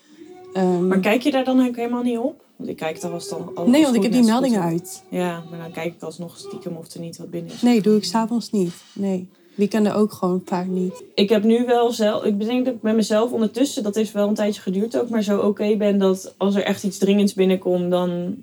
[0.52, 2.44] ehm, Maar kijk je daar dan ook helemaal niet op?
[2.56, 5.04] Want ik kijk daar was dan alles nee, want ik heb die meldingen uit.
[5.08, 7.62] Ja, maar dan kijk ik alsnog stiekem of er niet wat binnen is.
[7.62, 8.72] Nee, doe ik s'avonds niet.
[8.92, 9.28] Nee.
[9.54, 11.04] Weekenden ook gewoon vaak niet.
[11.14, 12.24] Ik heb nu wel zelf...
[12.24, 13.82] Ik bedenk dat ik met mezelf ondertussen...
[13.82, 15.08] Dat heeft wel een tijdje geduurd ook.
[15.08, 17.90] Maar zo oké ben dat als er echt iets dringends binnenkomt...
[17.90, 18.36] Dan,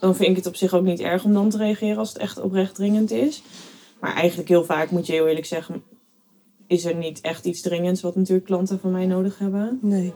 [0.00, 1.98] dan vind ik het op zich ook niet erg om dan te reageren...
[1.98, 3.42] Als het echt oprecht dringend is.
[4.00, 5.82] Maar eigenlijk heel vaak moet je heel eerlijk zeggen...
[6.66, 8.00] Is er niet echt iets dringends...
[8.00, 9.78] Wat natuurlijk klanten van mij nodig hebben.
[9.82, 10.12] Nee.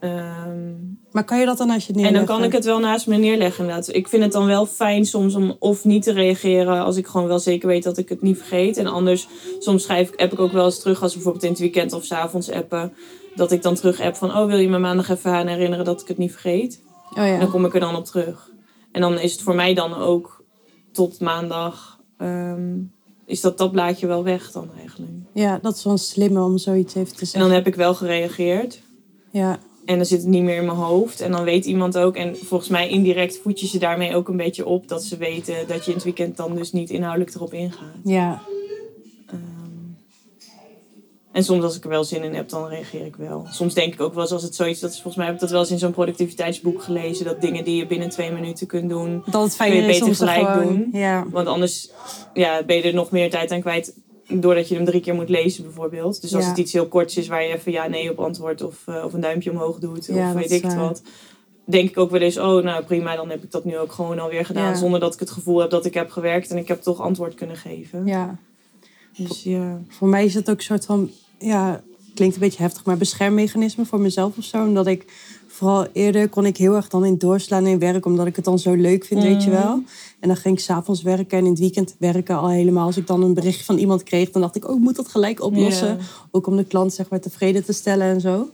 [0.00, 0.72] Ehm,
[1.12, 2.38] Maar kan je dat dan als je het En dan neerlegt?
[2.38, 3.94] kan ik het wel naast me neerleggen inderdaad.
[3.94, 7.26] Ik vind het dan wel fijn soms om of niet te reageren als ik gewoon
[7.26, 8.76] wel zeker weet dat ik het niet vergeet.
[8.76, 9.28] En anders,
[9.58, 12.04] soms schrijf ik, app ik ook wel eens terug als bijvoorbeeld in het weekend of
[12.04, 12.92] 's avonds appen.
[13.34, 16.00] Dat ik dan terug app van, oh wil je me maandag even aan herinneren dat
[16.00, 16.82] ik het niet vergeet?
[17.12, 17.46] Oh En dan ja.
[17.46, 18.50] kom ik er dan op terug.
[18.92, 20.44] En dan is het voor mij dan ook
[20.92, 22.76] tot maandag, ehm,
[23.26, 25.12] is dat, dat blaadje wel weg dan eigenlijk.
[25.32, 27.40] ja, dat is wel slimmer om zoiets even te En zeggen.
[27.48, 28.82] dan heb ik wel gereageerd.
[29.30, 29.58] Ja,
[29.88, 31.20] En dan zit het niet meer in mijn hoofd.
[31.20, 32.16] En dan weet iemand ook.
[32.16, 34.88] En volgens mij indirect voed je ze daarmee ook een beetje op.
[34.88, 37.94] Dat ze weten dat je in het weekend dan dus niet inhoudelijk erop ingaat.
[38.04, 38.42] ja.
[39.26, 39.38] Ehm,
[41.32, 43.46] en soms als ik er wel zin in heb, dan reageer ik wel.
[43.50, 44.80] Soms denk ik ook wel eens als het zoiets...
[44.80, 47.24] Dat is, volgens mij heb ik dat wel eens in zo'n productiviteitsboek gelezen.
[47.24, 49.22] Dat dingen die je binnen twee minuten kunt doen.
[49.30, 50.66] Dat het Kun je is beter om ze gelijk gewoon...
[50.66, 50.88] doen.
[50.92, 51.26] Ja.
[51.30, 51.90] Want anders
[52.34, 53.94] ja, ben je er nog meer tijd aan kwijt.
[54.28, 56.20] Doordat je hem drie keer moet lezen bijvoorbeeld.
[56.20, 56.48] Dus als Ja.
[56.50, 58.62] het iets heel korts is waar je even ja nee op antwoordt.
[58.62, 60.06] Of, eh, of een duimpje omhoog doet.
[60.06, 61.02] Ja, of dat weet ik het wat.
[61.64, 64.18] Denk ik ook wel eens, oh nou prima, dan heb ik dat nu ook gewoon
[64.18, 64.68] alweer gedaan.
[64.68, 64.74] Ja.
[64.74, 66.50] Zonder dat ik het gevoel heb dat ik heb gewerkt.
[66.50, 68.06] En ik heb toch antwoord kunnen geven.
[68.06, 68.36] ja.
[69.16, 69.80] Dus ja.
[69.88, 71.10] Voor mij is het ook een soort van...
[71.38, 71.82] Ja,
[72.14, 74.62] klinkt een beetje heftig, maar beschermmechanisme voor mezelf of zo.
[74.62, 75.04] Omdat ik...
[75.58, 78.06] Vooral eerder kon ik heel erg dan in doorslaan in werk.
[78.06, 79.58] Omdat ik het dan zo leuk vind, weet je Mhm.
[79.62, 79.82] wel.
[80.20, 82.86] En dan ging ik s'avonds werken en in het weekend werken al helemaal.
[82.86, 84.68] Als ik dan een bericht van iemand kreeg, dan dacht ik...
[84.68, 85.98] Oh, ik moet dat gelijk oplossen.
[86.30, 88.50] Ook om de klant zeg maar tevreden te stellen en zo.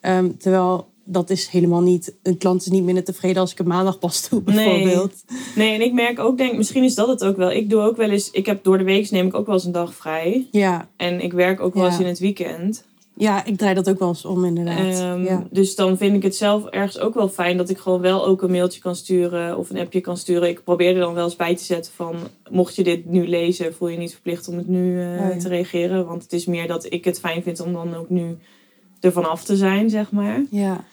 [0.00, 2.14] Ehm, terwijl dat is helemaal niet...
[2.22, 5.12] Een klant is niet minder tevreden als ik het maandag pas doe, bijvoorbeeld.
[5.54, 7.50] Nee, en ik merk ook, denk, misschien is dat het ook wel.
[7.50, 9.64] Ik doe ook wel eens, ik heb door de week neem ik ook wel eens
[9.64, 10.48] een dag vrij.
[10.50, 11.90] Ja, En ik werk ook wel Ja.
[11.90, 12.84] eens in het weekend.
[13.18, 14.78] Ja, ik draai dat ook wel eens om inderdaad.
[15.00, 15.46] Ehm, ja.
[15.50, 18.42] Dus dan vind ik het zelf ergens ook wel fijn dat ik gewoon wel ook
[18.42, 20.48] een mailtje kan sturen of een appje kan sturen.
[20.48, 22.16] Ik probeer er dan wel eens bij te zetten van,
[22.50, 25.38] mocht je dit nu lezen, voel je niet verplicht om het nu eh, Oh ja.
[25.38, 26.06] te reageren.
[26.06, 28.38] Want het is meer dat ik het fijn vind om dan ook nu
[29.00, 30.42] ervan af te zijn, zeg maar.
[30.50, 30.84] ja.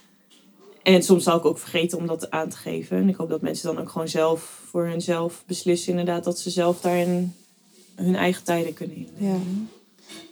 [0.84, 2.97] En soms zal ik ook vergeten om dat aan te geven.
[2.97, 6.49] En ik hoop dat mensen dan ook gewoon zelf voor hunzelf beslissen inderdaad dat ze
[6.49, 7.34] zelf daarin
[7.95, 9.34] hun eigen tijden kunnen innemen.
[9.34, 9.38] Ja.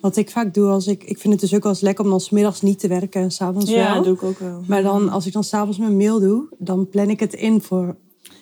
[0.02, 1.04] Wat ik vaak doe als ik...
[1.04, 3.22] Ik vind het dus ook wel eens lekker om dan 's middags niet te werken
[3.22, 3.94] en s'avonds Ja, wel.
[3.96, 4.62] dat doe ik ook wel.
[4.68, 7.96] Maar dan, als ik dan s'avonds mijn mail doe, dan plan ik het in voor...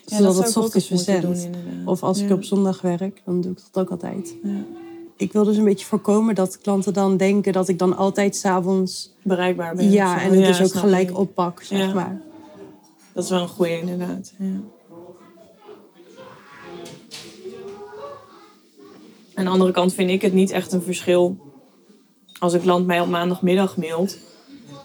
[0.04, 1.48] Ja, zodat zou het ochtends verzend.
[1.84, 2.34] Of als ik Ja.
[2.34, 4.34] op zondag werk, dan doe ik dat ook altijd.
[4.42, 4.50] Ja.
[5.16, 9.14] Ik wil dus een beetje voorkomen dat klanten dan denken dat ik dan altijd s'avonds...
[9.22, 9.90] bereikbaar ben.
[9.90, 11.18] Ja, en het Ja, dus ook gelijk ik.
[11.18, 11.94] oppak, zeg Ja.
[11.94, 12.20] maar.
[13.12, 14.32] Dat is wel een goeie inderdaad.
[14.38, 14.46] Ja.
[19.34, 21.36] Aan de andere kant vind ik het niet echt een verschil.
[22.38, 24.18] Als een klant mij op maandagmiddag mailt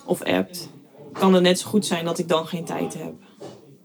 [0.06, 0.70] of appt,
[1.14, 3.14] kan het net zo goed zijn dat ik dan geen tijd heb.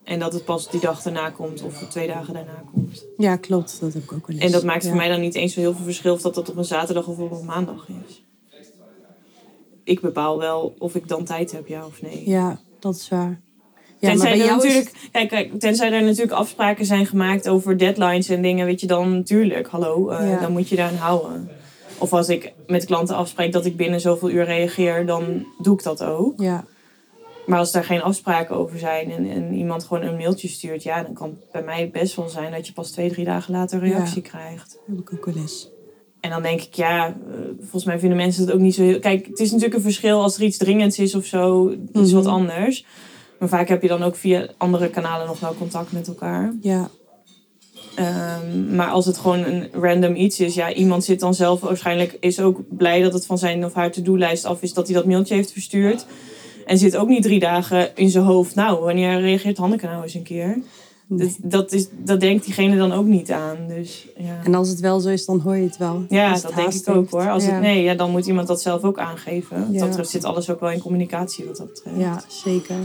[0.05, 3.05] En dat het pas die dag daarna komt of twee dagen daarna komt.
[3.17, 3.81] Ja, klopt.
[3.81, 4.45] Dat heb ik ook wel eens.
[4.45, 4.89] En dat maakt Ja.
[4.89, 7.07] voor mij dan niet eens zo heel veel verschil of dat dat op een zaterdag
[7.07, 8.23] of op een maandag is.
[9.85, 12.29] Ik bepaal wel of ik dan tijd heb, ja of nee.
[12.29, 13.41] Ja, dat is waar.
[14.03, 17.07] Ja, tenzij, maar bij er jou is natuurlijk, kijk, kijk, tenzij er natuurlijk afspraken zijn
[17.07, 20.41] gemaakt over deadlines en dingen, weet je dan natuurlijk, hallo, eh, Ja.
[20.41, 21.49] dan moet je daaraan houden.
[21.99, 25.83] Of als ik met klanten afspreek dat ik binnen zoveel uur reageer, dan doe ik
[25.83, 26.41] dat ook.
[26.41, 26.65] Ja,
[27.47, 31.03] Maar als daar geen afspraken over zijn en, en iemand gewoon een mailtje stuurt, ja,
[31.03, 33.83] dan kan het bij mij best wel zijn dat je pas twee, drie dagen later
[33.83, 33.95] een Ja.
[33.97, 34.79] reactie krijgt.
[34.87, 35.69] heb ik ook wel eens.
[36.21, 37.15] En dan denk ik, ja, eh,
[37.61, 38.99] volgens mij vinden mensen het ook niet zo heel...
[38.99, 41.75] Kijk, het is natuurlijk een verschil als er iets dringends is of zo.
[41.93, 42.33] Dat is wat Mhm.
[42.33, 42.85] anders.
[43.43, 46.53] Maar vaak heb je dan ook via andere kanalen nog wel contact met elkaar.
[46.61, 46.91] Ja.
[47.95, 52.17] Ehm, maar als het gewoon een random iets is, ja, iemand zit dan zelf waarschijnlijk
[52.21, 55.07] is ook blij dat het van zijn of haar to-do-lijst af is dat hij dat
[55.07, 56.07] mailtje heeft verstuurd.
[56.67, 58.55] En zit ook niet drie dagen in zijn hoofd.
[58.55, 60.63] Nou, wanneer reageert Hanneke nou eens een keer?
[61.07, 61.19] Nee.
[61.19, 63.57] Dat, dat, is, dat denkt diegene dan ook niet aan.
[63.69, 64.41] Dus, ja.
[64.45, 66.05] En als het wel zo is, dan hoor je het wel.
[66.09, 67.31] Ja, het dat denk ik ook hoor.
[67.31, 67.51] Als ja.
[67.51, 69.73] het, nee, ja, dan moet iemand dat zelf ook aangeven.
[69.73, 69.79] Ja.
[69.79, 71.97] Dat betreft zit alles ook wel in communicatie wat dat betreft.
[71.99, 72.77] Ja, zeker.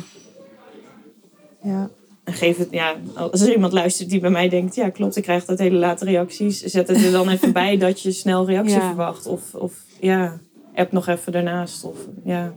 [1.68, 1.90] Ja.
[2.24, 5.24] En geef het, ja, als er iemand luistert die bij mij denkt, ja klopt, ik
[5.24, 6.62] krijg dat hele late reacties.
[6.62, 8.88] Zet het er dan even bij dat je snel reactie Ja.
[8.88, 9.26] verwacht.
[9.26, 10.40] Of, of ja,
[10.76, 11.84] app nog even daarnaast.
[11.84, 12.54] Of, ja.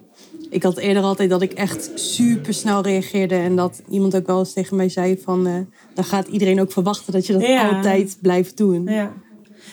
[0.50, 3.34] Ik had eerder altijd dat ik echt super snel reageerde.
[3.34, 5.46] En dat iemand ook wel eens tegen mij zei van...
[5.46, 5.54] eh,
[5.94, 7.68] dan gaat iedereen ook verwachten dat je dat Ja.
[7.76, 8.84] altijd blijft doen.
[8.86, 9.12] ja.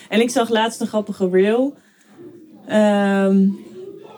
[0.08, 1.74] En ik zag laatst een grappige reel.
[2.66, 3.42] Ehm,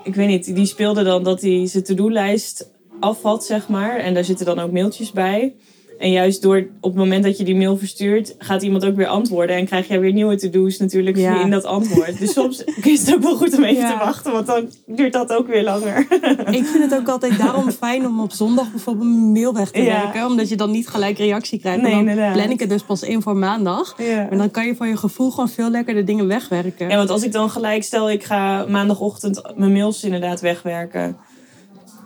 [0.05, 3.97] ik weet niet, die speelde dan dat hij zijn to-do-lijst afvat, zeg maar.
[3.97, 5.55] En daar zitten dan ook mailtjes bij.
[5.99, 9.07] En juist door op het moment dat je die mail verstuurt, gaat iemand ook weer
[9.07, 9.57] antwoorden.
[9.57, 11.41] En krijg jij weer nieuwe to-do's natuurlijk Ja.
[11.43, 12.19] in dat antwoord.
[12.19, 13.93] Dus soms is het ook wel goed om even Ja.
[13.99, 15.99] te wachten, want dan duurt dat ook weer langer.
[16.59, 19.83] Ik vind het ook altijd daarom fijn om op zondag bijvoorbeeld mijn mail weg te
[19.83, 20.03] Ja.
[20.03, 20.27] werken.
[20.27, 21.81] Omdat je dan niet gelijk reactie krijgt.
[21.83, 22.33] Nee, dan inderdaad.
[22.33, 23.95] plan ik het dus pas in voor maandag.
[24.31, 26.89] En dan kan je van je gevoel gewoon veel lekkerder dingen wegwerken.
[26.89, 31.17] Ja, want als ik dan gelijk stel, ik ga maandagochtend mijn mails inderdaad wegwerken.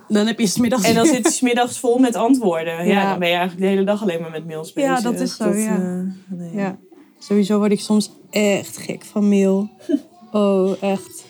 [0.07, 0.83] Dan heb je smiddags...
[0.83, 2.73] En dan zit het 's middags vol met antwoorden.
[2.73, 3.09] Ja, Ja.
[3.09, 4.89] dan ben je eigenlijk de hele dag alleen maar met mails bezig.
[4.89, 5.75] Ja, dat is zo, ja.
[5.75, 6.53] eh, nee.
[6.53, 6.77] Ja,
[7.19, 9.69] sowieso word ik soms echt gek van mail.
[10.31, 11.23] Oh, echt.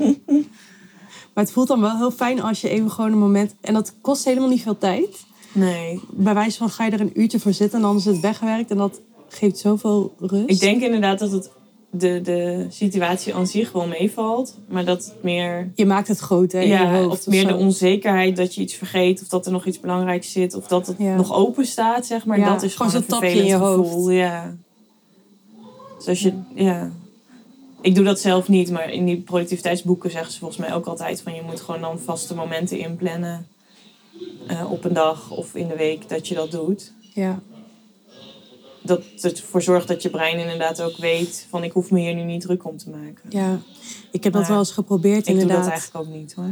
[1.34, 3.56] Maar het voelt dan wel heel fijn als je even gewoon een moment...
[3.62, 5.26] En dat kost helemaal niet veel tijd.
[5.54, 6.02] nee.
[6.12, 8.72] Bij wijze van ga je er een uurtje voor zitten en dan is het weggewerkt.
[8.72, 10.50] En dat geeft zoveel rust.
[10.50, 11.50] Ik denk inderdaad dat het
[11.90, 14.58] de, de situatie aan zich wel meevalt.
[14.68, 15.72] Maar dat het meer...
[15.76, 18.62] Je maakt het groot, hè, in je Ja, hoofd of meer de onzekerheid dat je
[18.62, 19.22] iets vergeet.
[19.22, 20.54] Of dat er nog iets belangrijks zit.
[20.54, 21.16] Of dat het Ja.
[21.16, 22.40] nog open staat, zeg maar.
[22.40, 24.10] Ja, dat is gewoon gewoon, zo'n een tapje in vervelend je gevoel.
[24.10, 24.56] Ja.
[25.98, 26.34] Dus als je...
[26.56, 26.92] Ja.
[27.82, 28.72] Ik doe dat zelf niet.
[28.72, 31.22] Maar in die productiviteitsboeken zeggen ze volgens mij ook altijd...
[31.22, 33.48] van je moet gewoon dan vaste momenten inplannen.
[34.48, 36.94] eh, op een dag of in de week dat je dat doet.
[37.14, 37.40] Ja,
[38.86, 41.48] Dat het ervoor zorgt dat je brein inderdaad ook weet...
[41.50, 43.24] van ik hoef me hier nu niet druk om te maken.
[43.30, 43.60] ja.
[44.12, 45.64] Ik heb dat wel eens geprobeerd, Ik doe inderdaad.
[45.64, 46.50] dat eigenlijk ook niet hoor.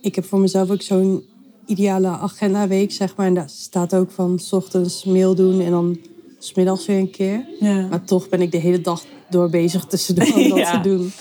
[0.00, 1.24] Ik heb voor mezelf ook zo'n
[1.66, 3.26] ideale agenda-week, zeg maar.
[3.26, 5.98] En daar staat ook van 's ochtends mail doen en dan
[6.38, 7.46] 's middags weer een keer.
[7.60, 7.86] Ja.
[7.86, 10.80] Maar toch ben ik de hele dag door bezig tussendoor om dat Ja.
[10.80, 11.12] te doen.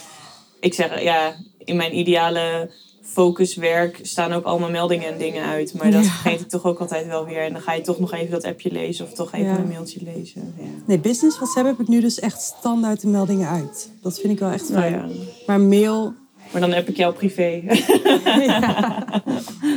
[0.60, 2.72] ik zeg, ja, in mijn ideale
[3.06, 5.74] focuswerk staan ook allemaal meldingen en dingen uit.
[5.74, 6.10] Maar dat Ja.
[6.10, 7.42] vergeet ik toch ook altijd wel weer.
[7.44, 9.58] En dan ga je toch nog even dat appje lezen of toch even Ja.
[9.58, 10.54] een mailtje lezen.
[10.58, 10.64] Ja.
[10.86, 13.92] Nee, business WhatsApp heb ik nu dus echt standaard de meldingen uit.
[14.02, 15.12] Dat vind ik wel echt Nou fijn.
[15.48, 16.14] Maar mail,
[16.52, 17.62] Maar dan heb ik jou privé.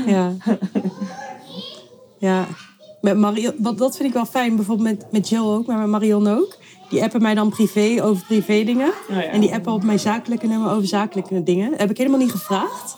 [0.06, 0.32] ja.
[2.18, 2.46] ja.
[3.00, 5.88] Met Marion, wat, dat vind ik wel fijn, bijvoorbeeld met, met Jill ook, maar met
[5.88, 6.56] Marion ook.
[6.90, 8.88] Die appen mij dan privé over privé dingen.
[9.10, 9.22] Oh ja.
[9.22, 11.72] En die appen op mijn zakelijke nummer over zakelijke dingen.
[11.76, 12.96] heb ik helemaal niet gevraagd.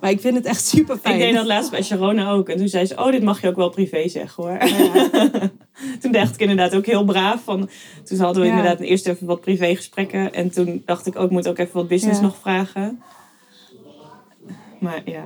[0.00, 1.14] Maar ik vind het echt super fijn.
[1.14, 2.48] Ik deed dat laatst bij Sharona ook.
[2.48, 4.58] En toen zei ze, oh, dit mag je ook wel privé zeggen hoor.
[6.00, 7.42] toen dacht ik inderdaad ook heel braaf.
[7.44, 7.68] Van,
[8.04, 8.56] toen hadden we Ja.
[8.56, 10.32] inderdaad eerst even wat privégesprekken.
[10.34, 12.24] En toen dacht ik ook, ik moet ook even wat business Ja.
[12.26, 13.02] nog vragen.
[14.80, 15.24] Maar ja,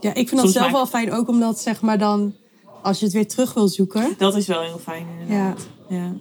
[0.00, 2.34] Ja, ik vind dat zelf maak- wel fijn, ook omdat zeg maar dan,
[2.82, 4.14] als je het weer terug wil zoeken.
[4.18, 5.66] dat is wel heel fijn inderdaad.
[5.88, 6.12] Ja.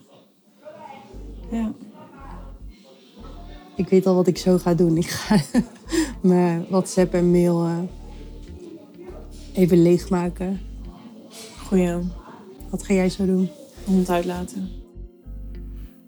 [1.51, 1.71] ja.
[3.75, 4.97] Ik weet al wat ik zo ga doen.
[4.97, 5.35] Ik ga
[6.21, 7.77] mijn WhatsApp en mail eh,
[9.53, 10.59] even leegmaken.
[11.65, 11.97] Goeie
[12.69, 13.49] Wat ga jij zo doen?
[13.85, 14.69] hond uitlaten.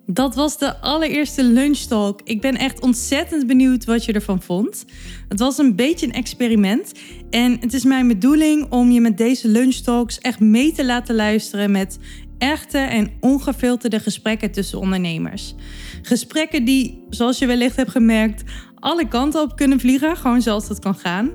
[0.05, 2.21] Dat was de allereerste lunchtalk.
[2.23, 4.85] Ik ben echt ontzettend benieuwd wat je ervan vond.
[5.27, 6.91] Het was een beetje een experiment.
[7.29, 11.71] En het is mijn bedoeling om je met deze lunchtalks echt mee te laten luisteren
[11.71, 11.97] met
[12.37, 15.55] echte en ongefilterde gesprekken tussen ondernemers.
[16.01, 18.43] Gesprekken die, zoals je wellicht hebt gemerkt,
[18.79, 21.31] alle kanten op kunnen vliegen, gewoon zoals het kan gaan.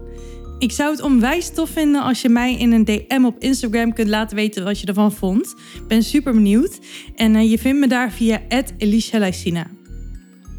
[0.58, 4.08] Ik zou het onwijs tof vinden als je mij in een DM op Instagram kunt
[4.08, 5.54] laten weten wat je ervan vond.
[5.74, 6.78] Ik ben super benieuwd.
[7.14, 8.40] En eh, je vindt me daar via
[8.78, 9.32] Elisha.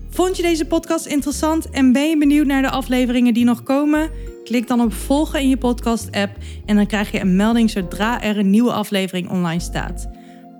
[0.09, 4.09] Vond je deze podcast interessant en ben je benieuwd naar de afleveringen die nog komen?
[4.43, 8.37] Klik dan op volgen in je podcast-app en dan krijg je een melding zodra er
[8.37, 10.09] een nieuwe aflevering online staat.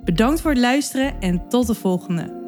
[0.03, 2.44] Bedankt voor het luisteren en tot de volgende.